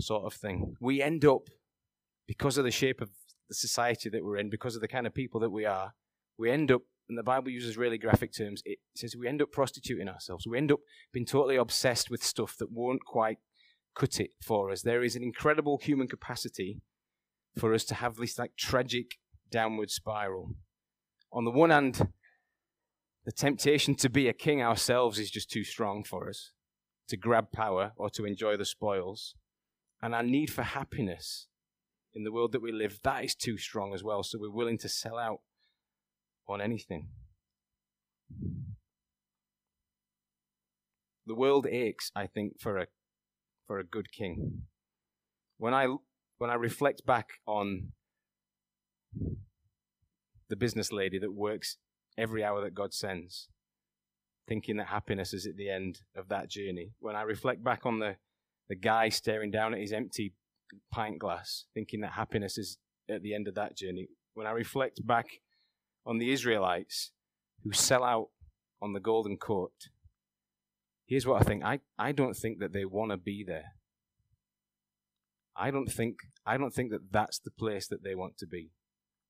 sort 0.00 0.24
of 0.24 0.32
thing. 0.32 0.76
We 0.80 1.02
end 1.02 1.24
up, 1.24 1.48
because 2.26 2.56
of 2.56 2.64
the 2.64 2.70
shape 2.70 3.02
of 3.02 3.10
the 3.48 3.54
society 3.54 4.08
that 4.08 4.24
we're 4.24 4.38
in, 4.38 4.48
because 4.48 4.74
of 4.74 4.80
the 4.80 4.88
kind 4.88 5.06
of 5.06 5.12
people 5.12 5.40
that 5.40 5.50
we 5.50 5.66
are, 5.66 5.92
we 6.38 6.50
end 6.50 6.72
up, 6.72 6.82
and 7.08 7.18
the 7.18 7.22
Bible 7.22 7.50
uses 7.50 7.76
really 7.76 7.98
graphic 7.98 8.32
terms, 8.32 8.62
it 8.64 8.78
says 8.96 9.14
we 9.16 9.28
end 9.28 9.42
up 9.42 9.52
prostituting 9.52 10.08
ourselves. 10.08 10.46
We 10.46 10.58
end 10.58 10.72
up 10.72 10.80
being 11.12 11.26
totally 11.26 11.56
obsessed 11.56 12.10
with 12.10 12.24
stuff 12.24 12.56
that 12.58 12.72
won't 12.72 13.04
quite 13.04 13.38
cut 13.94 14.20
it 14.20 14.30
for 14.42 14.70
us. 14.70 14.82
There 14.82 15.02
is 15.02 15.14
an 15.14 15.22
incredible 15.22 15.78
human 15.82 16.08
capacity 16.08 16.80
for 17.58 17.74
us 17.74 17.84
to 17.84 17.94
have 17.94 18.16
this 18.16 18.38
like 18.38 18.56
tragic 18.56 19.18
downward 19.50 19.90
spiral 19.90 20.56
on 21.34 21.44
the 21.44 21.50
one 21.50 21.70
hand, 21.70 22.08
the 23.24 23.32
temptation 23.32 23.96
to 23.96 24.08
be 24.08 24.28
a 24.28 24.32
king 24.32 24.62
ourselves 24.62 25.18
is 25.18 25.30
just 25.30 25.50
too 25.50 25.64
strong 25.64 26.04
for 26.04 26.28
us, 26.28 26.52
to 27.08 27.16
grab 27.16 27.50
power 27.50 27.92
or 27.96 28.08
to 28.10 28.24
enjoy 28.24 28.56
the 28.56 28.64
spoils. 28.64 29.34
And 30.00 30.14
our 30.14 30.22
need 30.22 30.52
for 30.52 30.62
happiness 30.62 31.48
in 32.14 32.22
the 32.22 32.30
world 32.30 32.52
that 32.52 32.62
we 32.62 32.70
live, 32.70 33.00
that 33.02 33.24
is 33.24 33.34
too 33.34 33.58
strong 33.58 33.92
as 33.94 34.04
well. 34.04 34.22
So 34.22 34.38
we're 34.38 34.50
willing 34.50 34.78
to 34.78 34.88
sell 34.88 35.18
out 35.18 35.40
on 36.48 36.60
anything. 36.60 37.08
The 41.26 41.34
world 41.34 41.66
aches, 41.66 42.10
I 42.14 42.26
think, 42.26 42.60
for 42.60 42.78
a, 42.78 42.86
for 43.66 43.78
a 43.78 43.84
good 43.84 44.12
king. 44.12 44.62
When 45.58 45.72
I, 45.72 45.88
when 46.38 46.50
I 46.50 46.54
reflect 46.54 47.06
back 47.06 47.28
on 47.46 47.92
the 50.48 50.56
business 50.56 50.92
lady 50.92 51.18
that 51.18 51.32
works 51.32 51.78
every 52.18 52.44
hour 52.44 52.60
that 52.62 52.74
God 52.74 52.92
sends, 52.92 53.48
thinking 54.46 54.76
that 54.76 54.88
happiness 54.88 55.32
is 55.32 55.46
at 55.46 55.56
the 55.56 55.70
end 55.70 56.00
of 56.14 56.28
that 56.28 56.50
journey. 56.50 56.92
When 57.00 57.16
I 57.16 57.22
reflect 57.22 57.64
back 57.64 57.86
on 57.86 57.98
the, 57.98 58.16
the 58.68 58.76
guy 58.76 59.08
staring 59.08 59.50
down 59.50 59.72
at 59.72 59.80
his 59.80 59.92
empty 59.92 60.34
pint 60.92 61.18
glass, 61.18 61.64
thinking 61.72 62.00
that 62.02 62.12
happiness 62.12 62.58
is 62.58 62.78
at 63.08 63.22
the 63.22 63.34
end 63.34 63.48
of 63.48 63.54
that 63.54 63.76
journey. 63.76 64.08
When 64.34 64.46
I 64.46 64.50
reflect 64.50 65.06
back 65.06 65.26
on 66.06 66.18
the 66.18 66.32
Israelites 66.32 67.12
who 67.62 67.72
sell 67.72 68.04
out 68.04 68.28
on 68.80 68.92
the 68.92 69.00
golden 69.00 69.36
court, 69.36 69.88
here's 71.06 71.26
what 71.26 71.40
I 71.40 71.44
think. 71.44 71.64
I, 71.64 71.80
I 71.98 72.12
don't 72.12 72.36
think 72.36 72.58
that 72.60 72.72
they 72.72 72.84
want 72.84 73.10
to 73.10 73.16
be 73.16 73.44
there. 73.44 73.72
I 75.56 75.70
don't 75.70 75.90
think 75.90 76.16
I 76.44 76.56
don't 76.56 76.74
think 76.74 76.90
that 76.90 77.12
that's 77.12 77.38
the 77.38 77.50
place 77.50 77.86
that 77.88 78.02
they 78.02 78.14
want 78.14 78.38
to 78.38 78.46
be. 78.46 78.70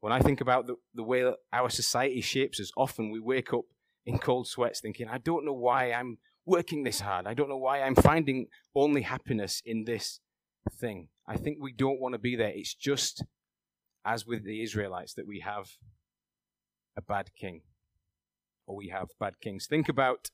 When 0.01 0.13
I 0.13 0.21
think 0.21 0.41
about 0.41 0.67
the, 0.67 0.77
the 0.95 1.03
way 1.03 1.23
that 1.23 1.37
our 1.53 1.71
society 1.71 2.21
shapes 2.21 2.61
us, 2.61 2.71
often 2.77 3.11
we 3.11 3.21
wake 3.21 3.53
up 3.53 3.65
in 4.05 4.19
cold 4.19 4.47
sweats 4.47 4.81
thinking, 4.81 5.09
I 5.09 5.19
don't 5.19 5.47
know 5.47 5.55
why 5.55 5.93
I'm 5.93 6.19
working 6.47 6.83
this 6.83 7.01
hard. 7.01 7.27
I 7.27 7.35
don't 7.35 7.49
know 7.49 7.59
why 7.59 7.81
I'm 7.81 7.95
finding 7.95 8.49
only 8.75 9.03
happiness 9.03 9.63
in 9.65 9.85
this 9.85 10.21
thing. 10.71 11.09
I 11.27 11.37
think 11.37 11.59
we 11.61 11.73
don't 11.73 12.01
want 12.01 12.15
to 12.15 12.19
be 12.19 12.37
there. 12.37 12.53
It's 12.55 12.75
just 12.75 13.25
as 14.05 14.27
with 14.27 14.45
the 14.45 14.63
Israelites 14.63 15.15
that 15.15 15.27
we 15.27 15.41
have 15.41 15.69
a 16.97 17.03
bad 17.03 17.31
king, 17.35 17.63
or 18.67 18.77
we 18.77 18.89
have 18.89 19.09
bad 19.19 19.41
kings. 19.41 19.67
Think 19.67 19.89
about 19.89 20.31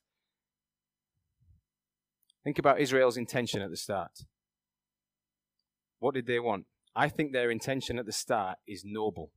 think 2.45 2.59
about 2.59 2.81
Israel's 2.81 3.17
intention 3.17 3.63
at 3.63 3.71
the 3.71 3.77
start. 3.77 4.13
What 5.99 6.15
did 6.15 6.27
they 6.27 6.41
want? 6.41 6.67
I 6.95 7.09
think 7.09 7.33
their 7.33 7.51
intention 7.51 7.99
at 7.99 8.07
the 8.07 8.13
start 8.13 8.59
is 8.67 8.83
noble. 8.85 9.31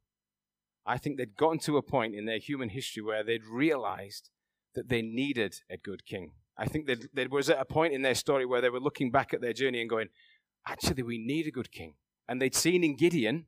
I 0.85 0.97
think 0.97 1.17
they'd 1.17 1.35
gotten 1.37 1.59
to 1.59 1.77
a 1.77 1.81
point 1.81 2.15
in 2.15 2.25
their 2.25 2.39
human 2.39 2.69
history 2.69 3.03
where 3.03 3.23
they'd 3.23 3.45
realized 3.45 4.29
that 4.75 4.89
they 4.89 5.01
needed 5.01 5.55
a 5.69 5.77
good 5.77 6.05
king. 6.05 6.31
I 6.57 6.65
think 6.65 6.87
there 6.87 7.29
was 7.29 7.49
at 7.49 7.59
a 7.59 7.65
point 7.65 7.93
in 7.93 8.01
their 8.01 8.15
story 8.15 8.45
where 8.45 8.61
they 8.61 8.69
were 8.69 8.79
looking 8.79 9.11
back 9.11 9.33
at 9.33 9.41
their 9.41 9.53
journey 9.53 9.81
and 9.81 9.89
going, 9.89 10.09
actually, 10.67 11.03
we 11.03 11.17
need 11.17 11.47
a 11.47 11.51
good 11.51 11.71
king. 11.71 11.95
And 12.27 12.41
they'd 12.41 12.55
seen 12.55 12.83
in 12.83 12.95
Gideon 12.95 13.47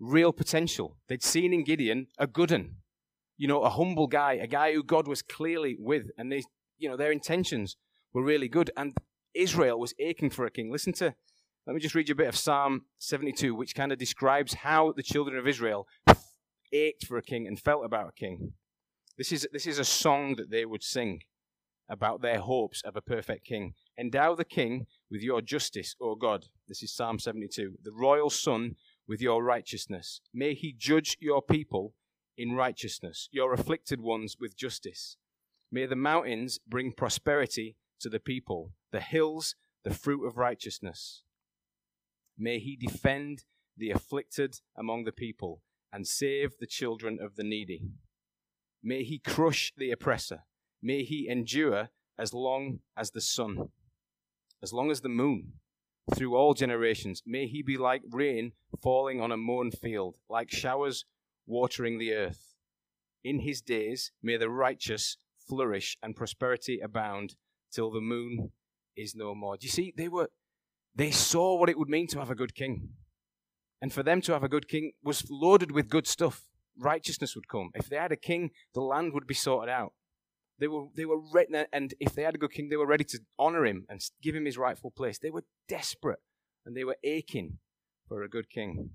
real 0.00 0.32
potential. 0.32 0.96
They'd 1.08 1.22
seen 1.22 1.52
in 1.52 1.62
Gideon 1.62 2.08
a 2.18 2.26
good 2.26 2.50
one, 2.50 2.76
you 3.36 3.46
know, 3.46 3.62
a 3.62 3.70
humble 3.70 4.06
guy, 4.06 4.32
a 4.32 4.46
guy 4.46 4.72
who 4.72 4.82
God 4.82 5.06
was 5.06 5.22
clearly 5.22 5.76
with. 5.78 6.10
And 6.18 6.32
they, 6.32 6.42
you 6.78 6.88
know, 6.88 6.96
their 6.96 7.12
intentions 7.12 7.76
were 8.12 8.24
really 8.24 8.48
good. 8.48 8.70
And 8.76 8.96
Israel 9.34 9.78
was 9.78 9.94
aching 9.98 10.30
for 10.30 10.46
a 10.46 10.50
king. 10.50 10.72
Listen 10.72 10.92
to 10.94 11.14
let 11.66 11.74
me 11.74 11.80
just 11.80 11.94
read 11.94 12.08
you 12.08 12.14
a 12.14 12.16
bit 12.16 12.26
of 12.26 12.36
Psalm 12.36 12.86
72, 12.98 13.54
which 13.54 13.74
kind 13.74 13.92
of 13.92 13.98
describes 13.98 14.54
how 14.54 14.92
the 14.92 15.02
children 15.02 15.38
of 15.38 15.46
Israel 15.46 15.86
ached 16.72 17.06
for 17.06 17.18
a 17.18 17.22
king 17.22 17.46
and 17.46 17.60
felt 17.60 17.84
about 17.84 18.08
a 18.08 18.12
king. 18.12 18.54
This 19.18 19.30
is, 19.30 19.46
this 19.52 19.66
is 19.66 19.78
a 19.78 19.84
song 19.84 20.36
that 20.36 20.50
they 20.50 20.64
would 20.64 20.82
sing 20.82 21.20
about 21.88 22.22
their 22.22 22.40
hopes 22.40 22.82
of 22.82 22.96
a 22.96 23.02
perfect 23.02 23.44
king. 23.44 23.74
Endow 23.98 24.34
the 24.34 24.44
king 24.44 24.86
with 25.10 25.20
your 25.20 25.42
justice, 25.42 25.94
O 26.00 26.14
God. 26.14 26.46
This 26.66 26.82
is 26.82 26.94
Psalm 26.94 27.18
72. 27.18 27.74
The 27.82 27.92
royal 27.92 28.30
son 28.30 28.76
with 29.10 29.20
your 29.20 29.42
righteousness. 29.42 30.20
May 30.32 30.54
he 30.54 30.72
judge 30.72 31.16
your 31.18 31.42
people 31.42 31.94
in 32.38 32.52
righteousness, 32.52 33.28
your 33.32 33.52
afflicted 33.52 34.00
ones 34.00 34.36
with 34.38 34.56
justice. 34.56 35.16
May 35.72 35.86
the 35.86 35.96
mountains 35.96 36.60
bring 36.64 36.92
prosperity 36.92 37.74
to 37.98 38.08
the 38.08 38.20
people, 38.20 38.70
the 38.92 39.00
hills 39.00 39.56
the 39.82 39.92
fruit 39.92 40.24
of 40.24 40.36
righteousness. 40.36 41.24
May 42.38 42.60
he 42.60 42.76
defend 42.76 43.42
the 43.76 43.90
afflicted 43.90 44.60
among 44.78 45.02
the 45.02 45.12
people 45.12 45.60
and 45.92 46.06
save 46.06 46.58
the 46.60 46.68
children 46.68 47.18
of 47.20 47.34
the 47.34 47.42
needy. 47.42 47.82
May 48.80 49.02
he 49.02 49.18
crush 49.18 49.72
the 49.76 49.90
oppressor. 49.90 50.44
May 50.80 51.02
he 51.02 51.26
endure 51.28 51.88
as 52.16 52.32
long 52.32 52.78
as 52.96 53.10
the 53.10 53.20
sun, 53.20 53.70
as 54.62 54.72
long 54.72 54.88
as 54.88 55.00
the 55.00 55.08
moon, 55.08 55.54
through 56.14 56.36
all 56.36 56.54
generations. 56.54 57.22
May 57.26 57.46
he 57.46 57.62
be 57.62 57.76
like 57.76 58.02
rain 58.10 58.52
falling 58.82 59.20
on 59.20 59.32
a 59.32 59.36
mown 59.36 59.70
field, 59.70 60.16
like 60.28 60.50
showers 60.50 61.04
watering 61.46 61.98
the 61.98 62.12
earth. 62.12 62.54
In 63.22 63.40
his 63.40 63.60
days 63.60 64.12
may 64.22 64.36
the 64.36 64.50
righteous 64.50 65.16
flourish 65.48 65.98
and 66.02 66.16
prosperity 66.16 66.80
abound 66.80 67.34
till 67.72 67.90
the 67.90 68.00
moon 68.00 68.52
is 68.96 69.14
no 69.14 69.34
more. 69.34 69.56
Do 69.56 69.66
you 69.66 69.70
see? 69.70 69.92
They 69.96 70.08
were 70.08 70.30
they 70.94 71.10
saw 71.10 71.58
what 71.58 71.68
it 71.68 71.78
would 71.78 71.88
mean 71.88 72.06
to 72.08 72.18
have 72.18 72.30
a 72.30 72.34
good 72.34 72.54
king. 72.54 72.90
And 73.80 73.92
for 73.92 74.02
them 74.02 74.20
to 74.22 74.32
have 74.32 74.42
a 74.42 74.48
good 74.48 74.68
king 74.68 74.92
was 75.02 75.30
loaded 75.30 75.70
with 75.70 75.88
good 75.88 76.06
stuff. 76.06 76.46
Righteousness 76.78 77.34
would 77.34 77.48
come. 77.48 77.70
If 77.74 77.88
they 77.88 77.96
had 77.96 78.12
a 78.12 78.16
king, 78.16 78.50
the 78.74 78.80
land 78.80 79.12
would 79.12 79.26
be 79.26 79.34
sorted 79.34 79.70
out. 79.70 79.92
They 80.60 80.68
were, 80.68 80.86
they 80.94 81.06
were 81.06 81.18
ready, 81.32 81.64
and 81.72 81.94
if 81.98 82.14
they 82.14 82.22
had 82.22 82.34
a 82.34 82.38
good 82.38 82.52
king, 82.52 82.68
they 82.68 82.76
were 82.76 82.86
ready 82.86 83.04
to 83.04 83.18
honor 83.38 83.64
him 83.64 83.86
and 83.88 84.00
give 84.22 84.34
him 84.34 84.44
his 84.44 84.58
rightful 84.58 84.90
place. 84.90 85.18
They 85.18 85.30
were 85.30 85.44
desperate 85.68 86.20
and 86.66 86.76
they 86.76 86.84
were 86.84 86.96
aching 87.02 87.58
for 88.06 88.22
a 88.22 88.28
good 88.28 88.50
king. 88.50 88.90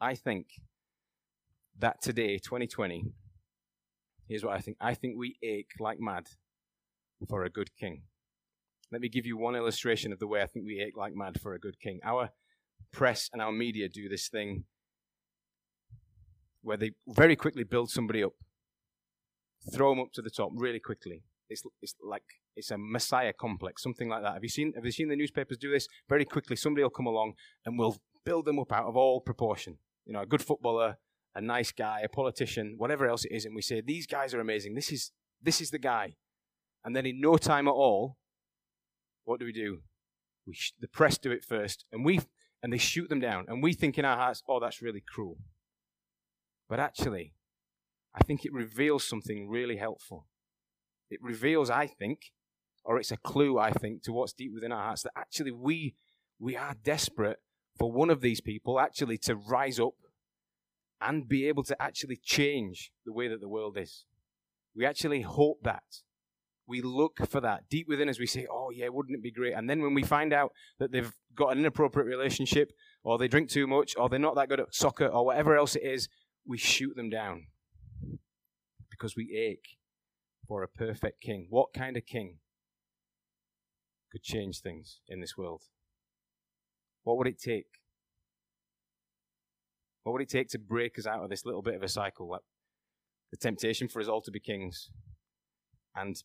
I 0.00 0.16
think 0.16 0.48
that 1.78 2.02
today, 2.02 2.38
2020, 2.38 3.04
here's 4.28 4.44
what 4.44 4.56
I 4.56 4.58
think. 4.58 4.78
I 4.80 4.94
think 4.94 5.14
we 5.16 5.36
ache 5.44 5.70
like 5.78 6.00
mad 6.00 6.26
for 7.28 7.44
a 7.44 7.50
good 7.50 7.70
king. 7.78 8.02
Let 8.90 9.00
me 9.00 9.08
give 9.08 9.26
you 9.26 9.36
one 9.36 9.54
illustration 9.54 10.12
of 10.12 10.18
the 10.18 10.26
way 10.26 10.42
I 10.42 10.46
think 10.46 10.66
we 10.66 10.80
ache 10.80 10.96
like 10.96 11.14
mad 11.14 11.40
for 11.40 11.54
a 11.54 11.60
good 11.60 11.78
king. 11.78 12.00
Our 12.04 12.30
press 12.92 13.30
and 13.32 13.40
our 13.40 13.52
media 13.52 13.88
do 13.88 14.08
this 14.08 14.28
thing 14.28 14.64
where 16.62 16.76
they 16.76 16.90
very 17.06 17.36
quickly 17.36 17.62
build 17.62 17.90
somebody 17.90 18.24
up 18.24 18.32
throw 19.72 19.90
them 19.90 20.00
up 20.00 20.12
to 20.14 20.22
the 20.22 20.30
top 20.30 20.50
really 20.54 20.80
quickly. 20.80 21.22
It's, 21.48 21.62
it's 21.82 21.94
like 22.02 22.22
it's 22.56 22.70
a 22.70 22.78
messiah 22.78 23.32
complex, 23.32 23.82
something 23.82 24.08
like 24.08 24.22
that. 24.22 24.34
Have 24.34 24.42
you 24.42 24.48
seen 24.48 24.72
Have 24.74 24.84
you 24.84 24.92
seen 24.92 25.08
the 25.08 25.16
newspapers 25.16 25.58
do 25.58 25.70
this? 25.70 25.88
Very 26.08 26.24
quickly, 26.24 26.56
somebody 26.56 26.82
will 26.82 26.90
come 26.90 27.06
along 27.06 27.34
and 27.64 27.78
will 27.78 27.98
build 28.24 28.46
them 28.46 28.58
up 28.58 28.72
out 28.72 28.86
of 28.86 28.96
all 28.96 29.20
proportion. 29.20 29.78
You 30.06 30.14
know, 30.14 30.22
a 30.22 30.26
good 30.26 30.42
footballer, 30.42 30.96
a 31.34 31.40
nice 31.40 31.72
guy, 31.72 32.00
a 32.00 32.08
politician, 32.08 32.74
whatever 32.76 33.06
else 33.06 33.24
it 33.24 33.32
is, 33.32 33.44
and 33.44 33.54
we 33.54 33.62
say 33.62 33.80
these 33.80 34.06
guys 34.06 34.34
are 34.34 34.40
amazing. 34.40 34.74
This 34.74 34.90
is 34.90 35.12
this 35.42 35.60
is 35.60 35.70
the 35.70 35.78
guy, 35.78 36.14
and 36.84 36.94
then 36.94 37.06
in 37.06 37.20
no 37.20 37.36
time 37.36 37.68
at 37.68 37.72
all, 37.72 38.16
what 39.24 39.40
do 39.40 39.46
we 39.46 39.52
do? 39.52 39.80
We 40.46 40.54
sh- 40.54 40.74
the 40.80 40.88
press 40.88 41.18
do 41.18 41.30
it 41.30 41.44
first, 41.44 41.84
and 41.92 42.04
we 42.04 42.20
and 42.62 42.72
they 42.72 42.78
shoot 42.78 43.08
them 43.08 43.20
down, 43.20 43.46
and 43.48 43.62
we 43.62 43.72
think 43.72 43.98
in 43.98 44.04
our 44.04 44.16
hearts, 44.16 44.42
oh, 44.48 44.60
that's 44.60 44.82
really 44.82 45.02
cruel. 45.06 45.36
But 46.68 46.80
actually, 46.80 47.34
I 48.14 48.22
think 48.22 48.44
it 48.44 48.52
reveals 48.52 49.04
something 49.04 49.48
really 49.48 49.76
helpful. 49.76 50.26
It 51.10 51.20
reveals, 51.22 51.70
I 51.70 51.86
think, 51.86 52.32
or 52.84 52.98
it's 52.98 53.10
a 53.10 53.16
clue, 53.16 53.58
I 53.58 53.70
think, 53.70 54.02
to 54.04 54.12
what's 54.12 54.32
deep 54.32 54.52
within 54.52 54.72
our 54.72 54.82
hearts 54.82 55.02
that 55.02 55.12
actually 55.16 55.52
we 55.52 55.94
we 56.38 56.56
are 56.56 56.74
desperate 56.82 57.38
for 57.78 57.92
one 57.92 58.10
of 58.10 58.20
these 58.20 58.40
people 58.40 58.80
actually 58.80 59.16
to 59.16 59.36
rise 59.36 59.78
up 59.78 59.94
and 61.00 61.28
be 61.28 61.46
able 61.46 61.62
to 61.62 61.80
actually 61.80 62.16
change 62.16 62.92
the 63.06 63.12
way 63.12 63.28
that 63.28 63.40
the 63.40 63.48
world 63.48 63.78
is. 63.78 64.04
We 64.74 64.84
actually 64.84 65.22
hope 65.22 65.62
that. 65.62 65.84
We 66.66 66.80
look 66.80 67.18
for 67.28 67.40
that 67.40 67.68
deep 67.70 67.86
within 67.88 68.08
us. 68.08 68.18
We 68.18 68.26
say, 68.26 68.46
"Oh 68.50 68.70
yeah, 68.70 68.88
wouldn't 68.88 69.16
it 69.16 69.22
be 69.22 69.30
great?" 69.30 69.52
And 69.52 69.68
then 69.68 69.82
when 69.82 69.94
we 69.94 70.02
find 70.02 70.32
out 70.32 70.52
that 70.78 70.92
they've 70.92 71.12
got 71.34 71.52
an 71.52 71.58
inappropriate 71.58 72.08
relationship, 72.08 72.72
or 73.02 73.18
they 73.18 73.28
drink 73.28 73.48
too 73.48 73.66
much, 73.66 73.94
or 73.96 74.08
they're 74.08 74.18
not 74.18 74.34
that 74.36 74.48
good 74.48 74.60
at 74.60 74.74
soccer, 74.74 75.06
or 75.06 75.24
whatever 75.24 75.56
else 75.56 75.76
it 75.76 75.82
is, 75.82 76.08
we 76.46 76.58
shoot 76.58 76.94
them 76.96 77.10
down 77.10 77.46
because 79.02 79.16
we 79.16 79.36
ache 79.36 79.78
for 80.46 80.62
a 80.62 80.68
perfect 80.68 81.20
king. 81.20 81.48
What 81.50 81.72
kind 81.74 81.96
of 81.96 82.06
king 82.06 82.36
could 84.12 84.22
change 84.22 84.60
things 84.60 85.00
in 85.08 85.20
this 85.20 85.36
world? 85.36 85.62
What 87.02 87.18
would 87.18 87.26
it 87.26 87.40
take? 87.40 87.66
What 90.04 90.12
would 90.12 90.22
it 90.22 90.28
take 90.28 90.48
to 90.50 90.58
break 90.58 91.00
us 91.00 91.06
out 91.06 91.24
of 91.24 91.30
this 91.30 91.44
little 91.44 91.62
bit 91.62 91.74
of 91.74 91.82
a 91.82 91.88
cycle? 91.88 92.30
Like 92.30 92.42
the 93.32 93.36
temptation 93.36 93.88
for 93.88 94.00
us 94.00 94.06
all 94.06 94.22
to 94.22 94.30
be 94.30 94.38
kings 94.38 94.90
and 95.96 96.22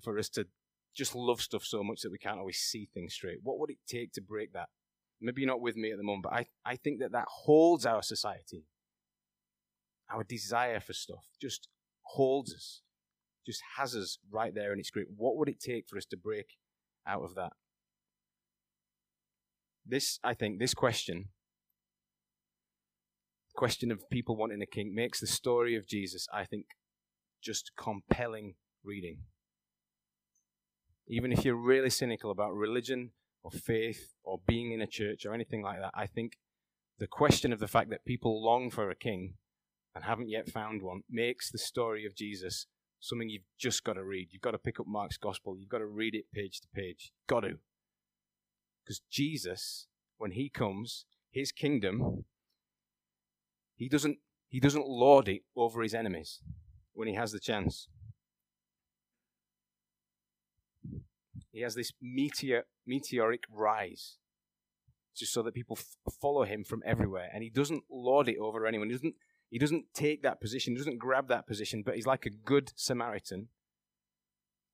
for 0.00 0.16
us 0.16 0.28
to 0.30 0.46
just 0.94 1.16
love 1.16 1.40
stuff 1.40 1.64
so 1.64 1.82
much 1.82 2.02
that 2.02 2.12
we 2.12 2.18
can't 2.18 2.38
always 2.38 2.58
see 2.58 2.88
things 2.94 3.14
straight. 3.14 3.38
What 3.42 3.58
would 3.58 3.70
it 3.70 3.78
take 3.88 4.12
to 4.12 4.20
break 4.20 4.52
that? 4.52 4.68
Maybe 5.20 5.42
you're 5.42 5.50
not 5.50 5.60
with 5.60 5.76
me 5.76 5.90
at 5.90 5.96
the 5.96 6.04
moment, 6.04 6.24
but 6.24 6.32
I, 6.32 6.46
I 6.64 6.76
think 6.76 7.00
that 7.00 7.12
that 7.12 7.26
holds 7.28 7.86
our 7.86 8.02
society. 8.02 8.66
Our 10.12 10.22
desire 10.24 10.80
for 10.80 10.92
stuff 10.92 11.24
just 11.40 11.68
holds 12.14 12.54
us, 12.54 12.82
just 13.46 13.60
has 13.76 13.94
us 13.94 14.18
right 14.30 14.54
there 14.54 14.72
in 14.72 14.78
its 14.78 14.90
grip. 14.90 15.08
What 15.16 15.36
would 15.36 15.48
it 15.48 15.60
take 15.60 15.88
for 15.88 15.96
us 15.96 16.06
to 16.06 16.16
break 16.16 16.46
out 17.06 17.22
of 17.22 17.34
that? 17.34 17.52
This, 19.86 20.18
I 20.22 20.34
think, 20.34 20.58
this 20.58 20.74
question, 20.74 21.26
question 23.56 23.90
of 23.90 24.08
people 24.10 24.36
wanting 24.36 24.62
a 24.62 24.66
king, 24.66 24.94
makes 24.94 25.20
the 25.20 25.26
story 25.26 25.76
of 25.76 25.86
Jesus, 25.86 26.26
I 26.32 26.44
think, 26.44 26.66
just 27.42 27.72
compelling 27.76 28.54
reading. 28.84 29.18
Even 31.08 31.32
if 31.32 31.44
you're 31.44 31.56
really 31.56 31.90
cynical 31.90 32.30
about 32.30 32.52
religion 32.54 33.10
or 33.42 33.50
faith 33.50 34.12
or 34.22 34.38
being 34.46 34.72
in 34.72 34.80
a 34.80 34.86
church 34.86 35.24
or 35.26 35.34
anything 35.34 35.62
like 35.62 35.80
that, 35.80 35.92
I 35.94 36.06
think 36.06 36.34
the 36.98 37.06
question 37.06 37.52
of 37.52 37.58
the 37.58 37.66
fact 37.66 37.90
that 37.90 38.04
people 38.04 38.44
long 38.44 38.70
for 38.70 38.90
a 38.90 38.94
king 38.94 39.34
and 39.94 40.04
haven't 40.04 40.28
yet 40.28 40.48
found 40.48 40.82
one 40.82 41.02
makes 41.10 41.50
the 41.50 41.58
story 41.58 42.06
of 42.06 42.14
Jesus 42.14 42.66
something 43.00 43.28
you've 43.28 43.42
just 43.58 43.82
got 43.82 43.94
to 43.94 44.04
read. 44.04 44.28
You've 44.30 44.42
got 44.42 44.50
to 44.52 44.58
pick 44.58 44.78
up 44.78 44.86
Mark's 44.86 45.16
gospel. 45.16 45.56
You've 45.58 45.68
got 45.68 45.78
to 45.78 45.86
read 45.86 46.14
it 46.14 46.26
page 46.32 46.60
to 46.60 46.68
page. 46.74 47.12
Got 47.26 47.40
to. 47.40 47.58
Because 48.84 49.00
Jesus, 49.10 49.86
when 50.18 50.32
he 50.32 50.48
comes, 50.48 51.06
his 51.30 51.52
kingdom, 51.52 52.24
he 53.76 53.88
doesn't 53.88 54.18
he 54.48 54.60
doesn't 54.60 54.86
lord 54.86 55.28
it 55.28 55.42
over 55.56 55.82
his 55.82 55.94
enemies 55.94 56.40
when 56.92 57.06
he 57.08 57.14
has 57.14 57.32
the 57.32 57.40
chance. 57.40 57.88
He 61.52 61.62
has 61.62 61.74
this 61.74 61.92
meteor, 62.00 62.64
meteoric 62.86 63.44
rise 63.50 64.18
just 65.16 65.32
so 65.32 65.42
that 65.42 65.54
people 65.54 65.76
f- 65.78 66.14
follow 66.20 66.44
him 66.44 66.64
from 66.64 66.82
everywhere. 66.84 67.28
And 67.32 67.42
he 67.42 67.50
doesn't 67.50 67.84
lord 67.90 68.28
it 68.28 68.38
over 68.38 68.66
anyone. 68.66 68.88
He 68.88 68.94
doesn't 68.94 69.14
he 69.50 69.58
doesn't 69.58 69.92
take 69.92 70.22
that 70.22 70.40
position, 70.40 70.74
he 70.74 70.78
doesn't 70.78 70.98
grab 70.98 71.28
that 71.28 71.46
position, 71.46 71.82
but 71.82 71.96
he's 71.96 72.06
like 72.06 72.24
a 72.24 72.30
good 72.30 72.72
Samaritan. 72.76 73.48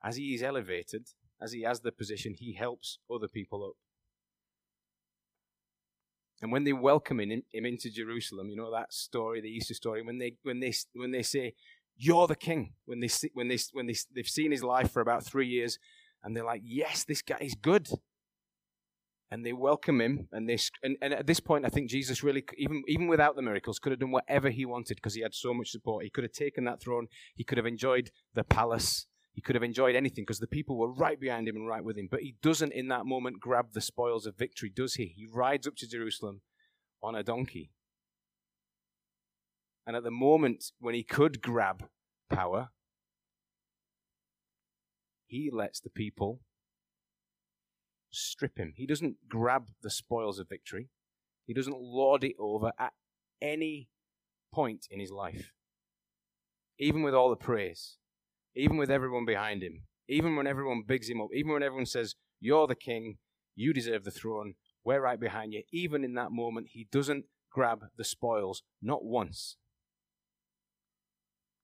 As 0.03 0.17
he 0.17 0.35
is 0.35 0.43
elevated, 0.43 1.09
as 1.41 1.53
he 1.53 1.63
has 1.63 1.81
the 1.81 1.93
position, 1.93 2.35
he 2.35 2.53
helps 2.53 2.99
other 3.11 3.29
people 3.29 3.65
up. 3.65 3.77
And 6.43 6.53
when 6.53 6.65
they 6.65 6.73
welcome 6.73 7.21
him, 7.21 7.43
him 7.53 7.67
into 7.67 7.91
Jerusalem, 7.91 8.51
you 8.51 8.57
know 8.57 8.71
that 8.71 8.93
story, 8.93 9.41
the 9.41 9.49
Easter 9.49 9.75
story, 9.75 10.03
when 10.03 10.19
they 10.19 10.37
when 10.43 10.61
they 10.61 10.75
when 10.95 11.11
they 11.11 11.23
say, 11.23 11.55
"You're 11.97 12.27
the 12.27 12.37
King," 12.37 12.75
when 12.85 13.01
they 13.01 13.09
when 13.33 13.49
they 13.49 13.59
when 13.73 13.87
they 13.87 13.97
they've 14.15 14.29
seen 14.29 14.51
his 14.51 14.63
life 14.63 14.91
for 14.91 15.01
about 15.01 15.25
three 15.25 15.49
years, 15.49 15.79
and 16.23 16.37
they're 16.37 16.45
like, 16.45 16.61
"Yes, 16.63 17.05
this 17.05 17.23
guy 17.23 17.39
is 17.41 17.55
good." 17.55 17.89
And 19.31 19.45
they 19.45 19.53
welcome 19.53 20.01
him 20.01 20.29
and 20.33 20.49
they 20.49 20.59
and, 20.83 20.97
and, 21.03 21.13
at 21.13 21.27
this 21.27 21.41
point 21.41 21.65
i 21.65 21.69
think 21.69 21.91
jesus 21.91 22.23
really 22.23 22.45
even 22.57 22.83
even 22.87 23.09
without 23.09 23.35
the 23.35 23.43
miracles 23.43 23.79
could 23.79 23.91
have 23.91 23.99
done 23.99 24.13
whatever 24.13 24.51
he 24.51 24.65
wanted 24.65 24.97
because 24.97 25.15
he 25.15 25.23
had 25.23 25.35
so 25.35 25.55
much 25.55 25.71
support. 25.71 26.05
He 26.05 26.11
could 26.11 26.25
have 26.25 26.33
taken 26.33 26.65
that 26.65 26.81
throne. 26.81 27.07
He 27.35 27.45
could 27.45 27.59
have 27.59 27.67
enjoyed 27.67 28.11
the 28.35 28.45
palace. 28.45 29.07
He 29.33 29.41
could 29.41 29.55
have 29.55 29.63
enjoyed 29.63 29.95
anything 29.95 30.25
because 30.25 30.41
the 30.41 30.47
people 30.47 30.79
were 30.79 30.93
right 30.93 31.21
behind 31.21 31.47
him 31.47 31.57
and 31.57 31.69
right 31.69 31.85
with 31.85 31.97
him. 31.97 32.09
But 32.11 32.21
he 32.21 32.37
doesn't 32.43 32.73
in 32.73 32.89
that 32.89 33.05
moment 33.05 33.41
grab 33.41 33.73
the 33.73 33.81
spoils 33.81 34.27
of 34.27 34.37
victory 34.37 34.71
does 34.75 34.95
he? 34.95 35.13
He 35.17 35.27
rides 35.33 35.67
up 35.67 35.77
to 35.77 35.89
jerusalem 35.89 36.41
on 37.03 37.15
a 37.15 37.23
donkey. 37.23 37.71
And 39.87 39.95
at 39.95 40.03
the 40.03 40.11
moment 40.11 40.65
when 40.81 40.95
he 40.95 41.03
could 41.03 41.43
grab 41.43 41.89
power 42.31 42.71
he 45.27 45.51
lets 45.53 45.81
the 45.81 45.91
people 45.91 46.41
strip 48.17 48.59
him. 48.59 48.73
He 48.77 48.87
doesn't 48.87 49.29
grab 49.29 49.69
the 49.83 49.91
spoils 49.91 50.39
of 50.39 50.49
victory. 50.49 50.89
He 51.47 51.55
doesn't 51.55 51.79
lord 51.79 52.25
it 52.25 52.35
over 52.39 52.73
at 52.79 52.93
any 53.41 53.89
point 54.53 54.87
in 54.91 54.99
his 54.99 55.13
life. 55.13 55.53
Even 56.79 57.03
with 57.03 57.15
all 57.15 57.31
the 57.31 57.37
praise, 57.37 57.97
even 58.55 58.77
with 58.77 58.91
everyone 58.91 59.25
behind 59.25 59.63
him, 59.63 59.83
even 60.09 60.37
when 60.37 60.47
everyone 60.47 60.83
bigs 60.87 61.09
him 61.09 61.21
up, 61.21 61.29
even 61.35 61.53
when 61.53 61.63
everyone 61.63 61.87
says, 61.87 62.15
You're 62.41 62.67
the 62.67 62.75
king, 62.75 63.19
you 63.55 63.73
deserve 63.73 64.05
the 64.05 64.11
throne, 64.11 64.55
we're 64.85 65.01
right 65.01 65.21
behind 65.21 65.53
you. 65.53 65.63
Even 65.73 66.05
in 66.05 66.15
that 66.15 66.33
moment, 66.33 66.69
he 66.71 66.87
doesn't 66.91 67.25
grab 67.51 67.87
the 67.97 68.05
spoils, 68.05 68.63
not 68.83 69.05
once. 69.05 69.57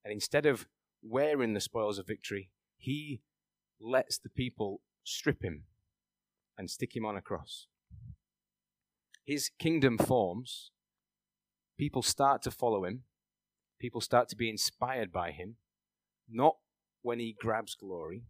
And 0.04 0.12
instead 0.12 0.46
of 0.46 0.66
wearing 1.02 1.54
the 1.54 1.60
spoils 1.60 1.98
of 1.98 2.06
victory, 2.06 2.50
he 2.76 3.20
lets 3.80 4.18
the 4.18 4.28
people 4.28 4.80
strip 5.04 5.42
him 5.42 5.64
and 6.56 6.70
stick 6.70 6.94
him 6.94 7.04
on 7.04 7.16
a 7.16 7.22
cross. 7.22 7.66
His 9.24 9.50
kingdom 9.58 9.98
forms, 9.98 10.70
people 11.78 12.02
start 12.02 12.42
to 12.42 12.50
follow 12.50 12.84
him, 12.84 13.04
people 13.80 14.00
start 14.00 14.28
to 14.30 14.36
be 14.36 14.50
inspired 14.50 15.12
by 15.12 15.30
him, 15.30 15.56
not 16.28 16.56
when 17.02 17.18
he 17.18 17.36
grabs 17.38 17.74
glory, 17.74 18.24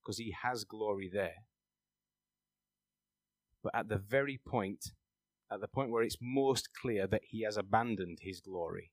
because 0.00 0.18
he 0.18 0.34
has 0.42 0.64
glory 0.64 1.10
there, 1.12 1.44
but 3.62 3.74
at 3.74 3.88
the 3.88 3.98
very 3.98 4.40
point, 4.44 4.92
at 5.50 5.60
the 5.60 5.68
point 5.68 5.90
where 5.90 6.02
it's 6.02 6.18
most 6.20 6.70
clear 6.80 7.06
that 7.06 7.22
he 7.24 7.42
has 7.42 7.56
abandoned 7.56 8.18
his 8.20 8.40
glory 8.40 8.90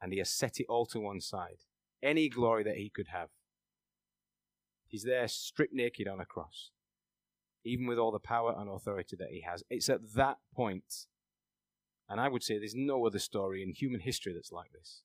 and 0.00 0.12
he 0.12 0.18
has 0.18 0.30
set 0.30 0.58
it 0.58 0.66
all 0.68 0.86
to 0.86 1.00
one 1.00 1.20
side. 1.20 1.64
Any 2.02 2.28
glory 2.28 2.64
that 2.64 2.76
he 2.76 2.90
could 2.90 3.08
have. 3.08 3.30
He's 4.86 5.04
there 5.04 5.26
stripped 5.28 5.72
naked 5.72 6.06
on 6.06 6.20
a 6.20 6.26
cross 6.26 6.70
even 7.64 7.86
with 7.86 7.98
all 7.98 8.12
the 8.12 8.18
power 8.18 8.54
and 8.56 8.68
authority 8.68 9.16
that 9.16 9.30
he 9.30 9.40
has. 9.40 9.62
It's 9.70 9.88
at 9.88 10.14
that 10.14 10.38
point, 10.54 11.06
and 12.08 12.20
I 12.20 12.28
would 12.28 12.42
say 12.42 12.58
there's 12.58 12.74
no 12.74 13.06
other 13.06 13.18
story 13.18 13.62
in 13.62 13.72
human 13.72 14.00
history 14.00 14.32
that's 14.34 14.52
like 14.52 14.72
this, 14.72 15.02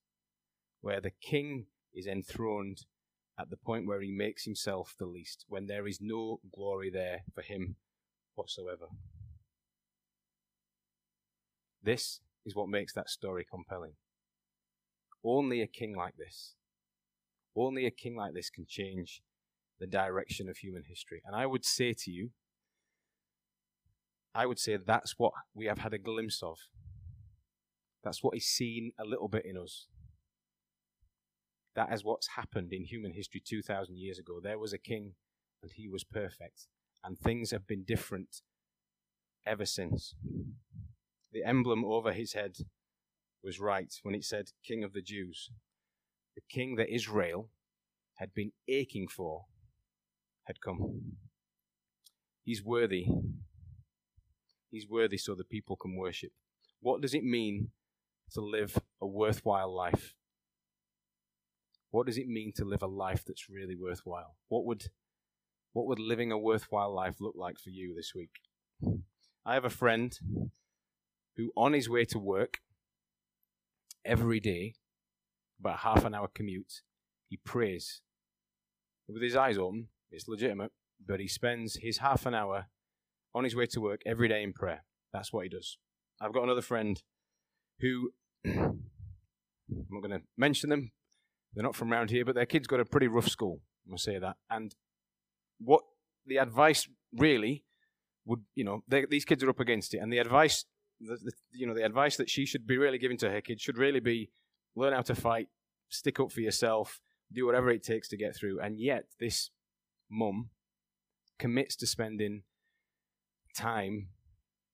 where 0.81 1.01
the 1.01 1.11
king 1.21 1.67
is 1.93 2.05
enthroned 2.05 2.85
at 3.39 3.49
the 3.49 3.57
point 3.57 3.87
where 3.87 4.01
he 4.01 4.11
makes 4.11 4.43
himself 4.43 4.95
the 4.99 5.05
least, 5.05 5.45
when 5.47 5.67
there 5.67 5.87
is 5.87 5.99
no 6.01 6.41
glory 6.53 6.89
there 6.89 7.21
for 7.33 7.41
him 7.41 7.77
whatsoever. 8.35 8.87
This 11.81 12.19
is 12.45 12.55
what 12.55 12.67
makes 12.67 12.93
that 12.93 13.09
story 13.09 13.45
compelling. 13.49 13.93
Only 15.23 15.61
a 15.61 15.67
king 15.67 15.95
like 15.95 16.17
this, 16.17 16.55
only 17.55 17.85
a 17.85 17.91
king 17.91 18.15
like 18.15 18.33
this 18.33 18.49
can 18.49 18.65
change 18.67 19.21
the 19.79 19.87
direction 19.87 20.49
of 20.49 20.57
human 20.57 20.83
history. 20.87 21.21
And 21.25 21.35
I 21.35 21.45
would 21.45 21.63
say 21.63 21.93
to 21.93 22.11
you, 22.11 22.31
I 24.33 24.45
would 24.45 24.59
say 24.59 24.77
that's 24.77 25.15
what 25.17 25.33
we 25.53 25.65
have 25.65 25.79
had 25.79 25.93
a 25.93 25.97
glimpse 25.97 26.41
of. 26.43 26.57
That's 28.03 28.23
what 28.23 28.35
is 28.35 28.45
seen 28.45 28.91
a 28.99 29.05
little 29.05 29.27
bit 29.27 29.45
in 29.45 29.57
us. 29.57 29.87
That 31.75 31.93
is 31.93 32.03
what's 32.03 32.29
happened 32.35 32.73
in 32.73 32.85
human 32.85 33.13
history 33.13 33.41
2,000 33.45 33.97
years 33.97 34.19
ago. 34.19 34.39
There 34.41 34.59
was 34.59 34.73
a 34.73 34.77
king, 34.77 35.13
and 35.61 35.71
he 35.73 35.87
was 35.87 36.03
perfect. 36.03 36.67
And 37.03 37.17
things 37.17 37.51
have 37.51 37.67
been 37.67 37.83
different 37.83 38.41
ever 39.45 39.65
since. 39.65 40.15
The 41.31 41.43
emblem 41.43 41.85
over 41.85 42.11
his 42.11 42.33
head 42.33 42.57
was 43.43 43.59
right 43.59 43.93
when 44.03 44.15
it 44.15 44.25
said 44.25 44.49
King 44.65 44.83
of 44.83 44.93
the 44.93 45.01
Jews. 45.01 45.51
The 46.35 46.41
king 46.49 46.75
that 46.75 46.93
Israel 46.93 47.49
had 48.15 48.33
been 48.33 48.51
aching 48.67 49.07
for 49.07 49.45
had 50.45 50.61
come. 50.61 51.17
He's 52.43 52.63
worthy. 52.63 53.07
He's 54.71 54.87
worthy 54.87 55.17
so 55.17 55.35
the 55.35 55.43
people 55.43 55.75
can 55.75 55.95
worship. 55.95 56.31
What 56.81 57.01
does 57.01 57.13
it 57.13 57.23
mean 57.23 57.69
to 58.31 58.41
live 58.41 58.77
a 59.01 59.07
worthwhile 59.07 59.73
life? 59.73 60.15
What 61.91 62.05
does 62.05 62.17
it 62.17 62.27
mean 62.27 62.53
to 62.55 62.65
live 62.65 62.83
a 62.83 62.87
life 62.87 63.23
that's 63.25 63.49
really 63.49 63.75
worthwhile? 63.75 64.35
What 64.47 64.65
would 64.65 64.85
what 65.73 65.87
would 65.87 65.99
living 65.99 66.31
a 66.31 66.37
worthwhile 66.37 66.93
life 66.93 67.15
look 67.19 67.35
like 67.35 67.59
for 67.59 67.69
you 67.69 67.93
this 67.95 68.13
week? 68.15 68.41
I 69.45 69.53
have 69.53 69.65
a 69.65 69.69
friend 69.69 70.17
who 71.35 71.51
on 71.55 71.73
his 71.73 71.89
way 71.89 72.05
to 72.05 72.19
work 72.19 72.59
every 74.05 74.39
day, 74.39 74.75
about 75.59 75.79
half 75.79 76.05
an 76.05 76.13
hour 76.13 76.29
commute, 76.33 76.81
he 77.27 77.37
prays 77.37 78.01
with 79.07 79.21
his 79.21 79.35
eyes 79.35 79.57
open. 79.57 79.87
It's 80.11 80.27
legitimate, 80.27 80.71
but 81.05 81.19
he 81.19 81.27
spends 81.27 81.77
his 81.77 81.99
half 81.99 82.25
an 82.25 82.33
hour 82.33 82.67
on 83.33 83.43
his 83.43 83.55
way 83.55 83.65
to 83.67 83.81
work 83.81 84.01
every 84.05 84.27
day 84.27 84.43
in 84.43 84.53
prayer. 84.53 84.83
That's 85.13 85.31
what 85.31 85.43
he 85.43 85.49
does. 85.49 85.77
I've 86.21 86.33
got 86.33 86.43
another 86.43 86.61
friend 86.61 87.01
who 87.79 88.11
I'm 88.45 89.85
not 89.89 90.01
going 90.01 90.19
to 90.19 90.25
mention 90.37 90.69
them, 90.69 90.91
they're 91.53 91.63
not 91.63 91.75
from 91.75 91.91
around 91.91 92.09
here, 92.09 92.25
but 92.25 92.35
their 92.35 92.45
kids 92.45 92.67
got 92.67 92.79
a 92.79 92.85
pretty 92.85 93.07
rough 93.07 93.27
school. 93.27 93.61
I'm 93.85 93.91
going 93.91 93.97
to 93.97 94.03
say 94.03 94.19
that. 94.19 94.35
And 94.49 94.75
what 95.59 95.81
the 96.25 96.37
advice 96.37 96.87
really 97.15 97.63
would, 98.25 98.41
you 98.55 98.63
know, 98.63 98.83
these 99.09 99.25
kids 99.25 99.43
are 99.43 99.49
up 99.49 99.59
against 99.59 99.93
it, 99.93 99.97
and 99.97 100.13
the 100.13 100.19
advice, 100.19 100.65
the, 100.99 101.17
the, 101.23 101.31
you 101.51 101.65
know, 101.65 101.73
the 101.73 101.85
advice 101.85 102.17
that 102.17 102.29
she 102.29 102.45
should 102.45 102.67
be 102.67 102.77
really 102.77 102.97
giving 102.97 103.17
to 103.17 103.29
her 103.29 103.41
kids 103.41 103.61
should 103.61 103.77
really 103.77 103.99
be 103.99 104.29
learn 104.75 104.93
how 104.93 105.01
to 105.01 105.15
fight, 105.15 105.47
stick 105.89 106.19
up 106.19 106.31
for 106.31 106.41
yourself, 106.41 106.99
do 107.33 107.45
whatever 107.45 107.71
it 107.71 107.83
takes 107.83 108.07
to 108.09 108.17
get 108.17 108.35
through. 108.35 108.59
And 108.59 108.79
yet, 108.79 109.05
this 109.19 109.49
mum 110.09 110.49
commits 111.39 111.75
to 111.77 111.87
spending 111.87 112.43
time 113.55 114.09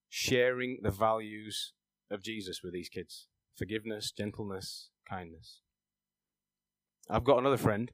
sharing 0.10 0.80
the 0.82 0.92
values 0.92 1.74
of 2.10 2.22
Jesus 2.22 2.62
with 2.64 2.74
these 2.74 2.90
kids 2.90 3.28
forgiveness, 3.58 4.12
gentleness, 4.12 4.90
kindness. 5.10 5.62
I've 7.10 7.24
got 7.24 7.40
another 7.40 7.58
friend 7.58 7.92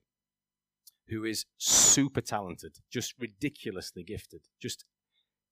who 1.10 1.24
is 1.24 1.46
super 1.58 2.22
talented, 2.22 2.78
just 2.90 3.14
ridiculously 3.20 4.04
gifted, 4.04 4.42
just 4.60 4.86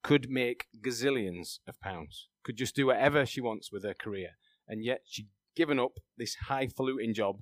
could 0.02 0.30
make 0.30 0.66
gazillions 0.82 1.60
of 1.68 1.80
pounds, 1.82 2.30
could 2.44 2.56
just 2.56 2.76
do 2.76 2.88
whatever 2.88 3.26
she 3.26 3.42
wants 3.42 3.72
with 3.72 3.84
her 3.84 3.94
career, 3.94 4.32
and 4.68 4.84
yet 4.84 5.02
she'd 5.06 5.28
given 5.56 5.80
up 5.80 6.00
this 6.18 6.36
highfalutin 6.48 7.14
job 7.14 7.42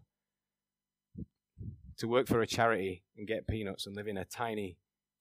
to 1.98 2.08
work 2.08 2.28
for 2.28 2.42
a 2.42 2.48
charity 2.48 3.04
and 3.16 3.28
get 3.28 3.48
peanuts 3.48 3.86
and 3.86 3.96
live 3.96 4.08
in 4.08 4.18
a 4.18 4.26
tiny 4.26 4.78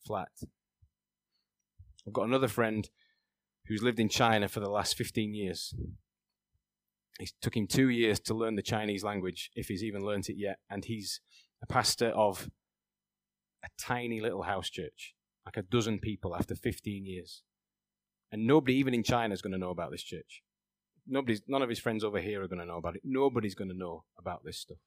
flat. 0.07 0.31
I've 2.07 2.12
got 2.12 2.29
another 2.29 2.49
friend 2.49 2.88
who's 3.66 3.83
lived 3.83 3.99
in 3.99 4.09
China 4.09 4.49
for 4.49 4.61
the 4.61 4.71
last 4.71 4.97
15 4.97 5.35
years. 5.35 5.75
It 7.19 7.33
took 7.40 7.57
him 7.57 7.66
two 7.66 7.88
years 7.88 8.21
to 8.21 8.35
learn 8.35 8.57
the 8.57 8.62
Chinese 8.62 9.03
language, 9.03 9.51
if 9.55 9.69
he's 9.69 9.83
even 9.83 10.05
learnt 10.05 10.29
it 10.29 10.37
yet. 10.37 10.59
And 10.71 10.85
he's 10.85 11.21
a 11.62 11.66
pastor 11.66 12.09
of 12.09 12.51
a 13.64 13.69
tiny 13.79 14.21
little 14.21 14.42
house 14.42 14.71
church, 14.71 15.14
like 15.45 15.57
a 15.57 15.62
dozen 15.62 15.99
people 15.99 16.37
after 16.37 16.55
15 16.55 17.07
years. 17.07 17.42
And 18.31 18.47
nobody, 18.47 18.75
even 18.75 18.95
in 18.95 19.03
China, 19.03 19.33
is 19.33 19.42
going 19.42 19.53
to 19.53 19.59
know 19.59 19.71
about 19.71 19.90
this 19.90 20.03
church. 20.03 20.42
Nobody's, 21.07 21.42
none 21.47 21.62
of 21.62 21.69
his 21.69 21.79
friends 21.79 22.05
over 22.05 22.21
here 22.21 22.42
are 22.42 22.49
going 22.49 22.61
to 22.61 22.66
know 22.66 22.79
about 22.79 22.97
it. 22.97 23.03
Nobody's 23.05 23.55
going 23.55 23.71
to 23.71 23.77
know 23.77 24.05
about 24.19 24.45
this 24.45 24.59
stuff. 24.59 24.79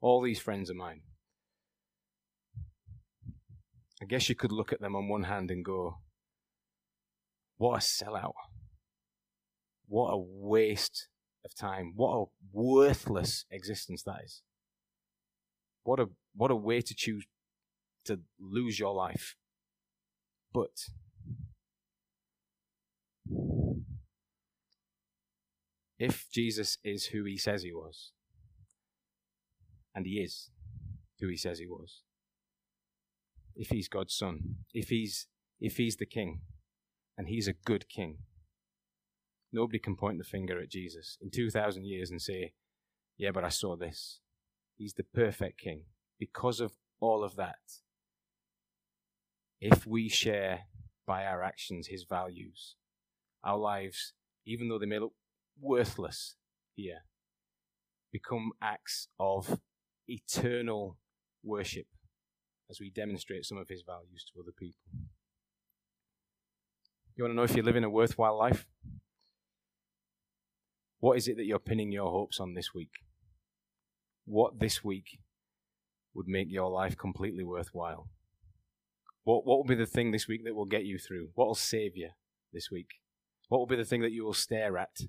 All 0.00 0.22
these 0.22 0.40
friends 0.40 0.70
are 0.70 0.74
mine. 0.74 1.02
I 4.00 4.06
guess 4.06 4.28
you 4.28 4.34
could 4.34 4.52
look 4.52 4.72
at 4.72 4.80
them 4.80 4.96
on 4.96 5.08
one 5.08 5.24
hand 5.24 5.50
and 5.50 5.64
go, 5.64 5.98
what 7.60 7.76
a 7.76 7.80
sellout. 7.80 8.32
What 9.86 10.08
a 10.12 10.18
waste 10.18 11.08
of 11.44 11.54
time. 11.54 11.92
What 11.94 12.16
a 12.16 12.24
worthless 12.54 13.44
existence 13.50 14.02
that 14.04 14.16
is. 14.24 14.40
What 15.82 16.00
a 16.00 16.06
what 16.34 16.50
a 16.50 16.56
way 16.56 16.80
to 16.80 16.94
choose 16.94 17.26
to 18.06 18.20
lose 18.40 18.78
your 18.78 18.94
life. 18.94 19.36
But 20.54 20.70
if 25.98 26.28
Jesus 26.32 26.78
is 26.82 27.06
who 27.06 27.24
he 27.24 27.36
says 27.36 27.62
he 27.62 27.74
was, 27.74 28.12
and 29.94 30.06
he 30.06 30.12
is 30.12 30.48
who 31.20 31.28
he 31.28 31.36
says 31.36 31.58
he 31.58 31.66
was, 31.66 32.04
if 33.54 33.68
he's 33.68 33.88
God's 33.88 34.14
son, 34.14 34.64
if 34.72 34.88
he's 34.88 35.26
if 35.60 35.76
he's 35.76 35.96
the 35.96 36.06
king, 36.06 36.40
and 37.20 37.28
he's 37.28 37.46
a 37.46 37.52
good 37.52 37.86
king, 37.90 38.20
Nobody 39.52 39.78
can 39.78 39.96
point 39.96 40.18
the 40.18 40.24
finger 40.24 40.60
at 40.60 40.70
Jesus 40.70 41.18
in 41.20 41.30
2,000 41.30 41.84
years 41.84 42.10
and 42.10 42.22
say, 42.22 42.52
Yeah, 43.18 43.30
but 43.32 43.44
I 43.44 43.48
saw 43.48 43.76
this. 43.76 44.20
He's 44.76 44.94
the 44.94 45.02
perfect 45.02 45.60
king. 45.60 45.84
Because 46.18 46.60
of 46.60 46.72
all 47.00 47.24
of 47.24 47.36
that, 47.36 47.58
if 49.60 49.86
we 49.86 50.08
share 50.08 50.60
by 51.06 51.24
our 51.24 51.42
actions 51.42 51.88
his 51.88 52.04
values, 52.04 52.76
our 53.42 53.58
lives, 53.58 54.12
even 54.46 54.68
though 54.68 54.78
they 54.78 54.86
may 54.86 54.98
look 54.98 55.14
worthless 55.60 56.36
here, 56.76 57.00
become 58.12 58.52
acts 58.62 59.08
of 59.18 59.60
eternal 60.06 60.96
worship 61.42 61.86
as 62.70 62.78
we 62.80 62.90
demonstrate 62.90 63.44
some 63.44 63.58
of 63.58 63.68
his 63.68 63.82
values 63.82 64.24
to 64.32 64.40
other 64.40 64.52
people. 64.56 65.09
You 67.16 67.24
want 67.24 67.32
to 67.32 67.36
know 67.36 67.42
if 67.42 67.54
you're 67.54 67.64
living 67.64 67.84
a 67.84 67.90
worthwhile 67.90 68.38
life? 68.38 68.66
What 71.00 71.16
is 71.16 71.28
it 71.28 71.36
that 71.36 71.44
you're 71.44 71.58
pinning 71.58 71.92
your 71.92 72.10
hopes 72.10 72.40
on 72.40 72.54
this 72.54 72.74
week? 72.74 72.92
What 74.26 74.58
this 74.58 74.84
week 74.84 75.18
would 76.14 76.28
make 76.28 76.48
your 76.50 76.70
life 76.70 76.96
completely 76.96 77.44
worthwhile? 77.44 78.08
What, 79.24 79.44
what 79.44 79.58
will 79.58 79.64
be 79.64 79.74
the 79.74 79.86
thing 79.86 80.10
this 80.10 80.28
week 80.28 80.44
that 80.44 80.54
will 80.54 80.66
get 80.66 80.84
you 80.84 80.98
through? 80.98 81.28
What 81.34 81.46
will 81.46 81.54
save 81.54 81.96
you 81.96 82.10
this 82.52 82.70
week? 82.70 82.88
What 83.48 83.58
will 83.58 83.66
be 83.66 83.76
the 83.76 83.84
thing 83.84 84.02
that 84.02 84.12
you 84.12 84.24
will 84.24 84.34
stare 84.34 84.78
at 84.78 85.00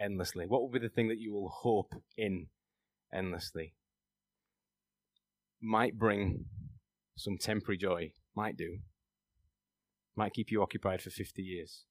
endlessly? 0.00 0.46
What 0.46 0.62
will 0.62 0.70
be 0.70 0.78
the 0.78 0.88
thing 0.88 1.08
that 1.08 1.18
you 1.18 1.32
will 1.32 1.48
hope 1.48 1.92
in 2.16 2.46
endlessly? 3.12 3.74
Might 5.60 5.98
bring 5.98 6.46
some 7.16 7.38
temporary 7.38 7.78
joy, 7.78 8.12
might 8.34 8.56
do, 8.56 8.78
might 10.16 10.34
keep 10.34 10.50
you 10.50 10.62
occupied 10.62 11.02
for 11.02 11.10
50 11.10 11.42
years. 11.42 11.84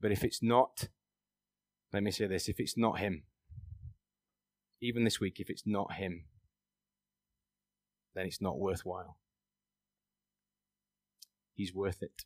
But 0.00 0.12
if 0.12 0.24
it's 0.24 0.42
not 0.42 0.88
let 1.92 2.02
me 2.02 2.10
say 2.10 2.26
this 2.26 2.48
if 2.48 2.58
it's 2.58 2.76
not 2.76 2.98
Him, 2.98 3.24
even 4.80 5.04
this 5.04 5.20
week, 5.20 5.38
if 5.38 5.50
it's 5.50 5.66
not 5.66 5.94
Him, 5.94 6.24
then 8.14 8.26
it's 8.26 8.40
not 8.40 8.58
worthwhile. 8.58 9.18
He's 11.54 11.74
worth 11.74 12.02
it. 12.02 12.24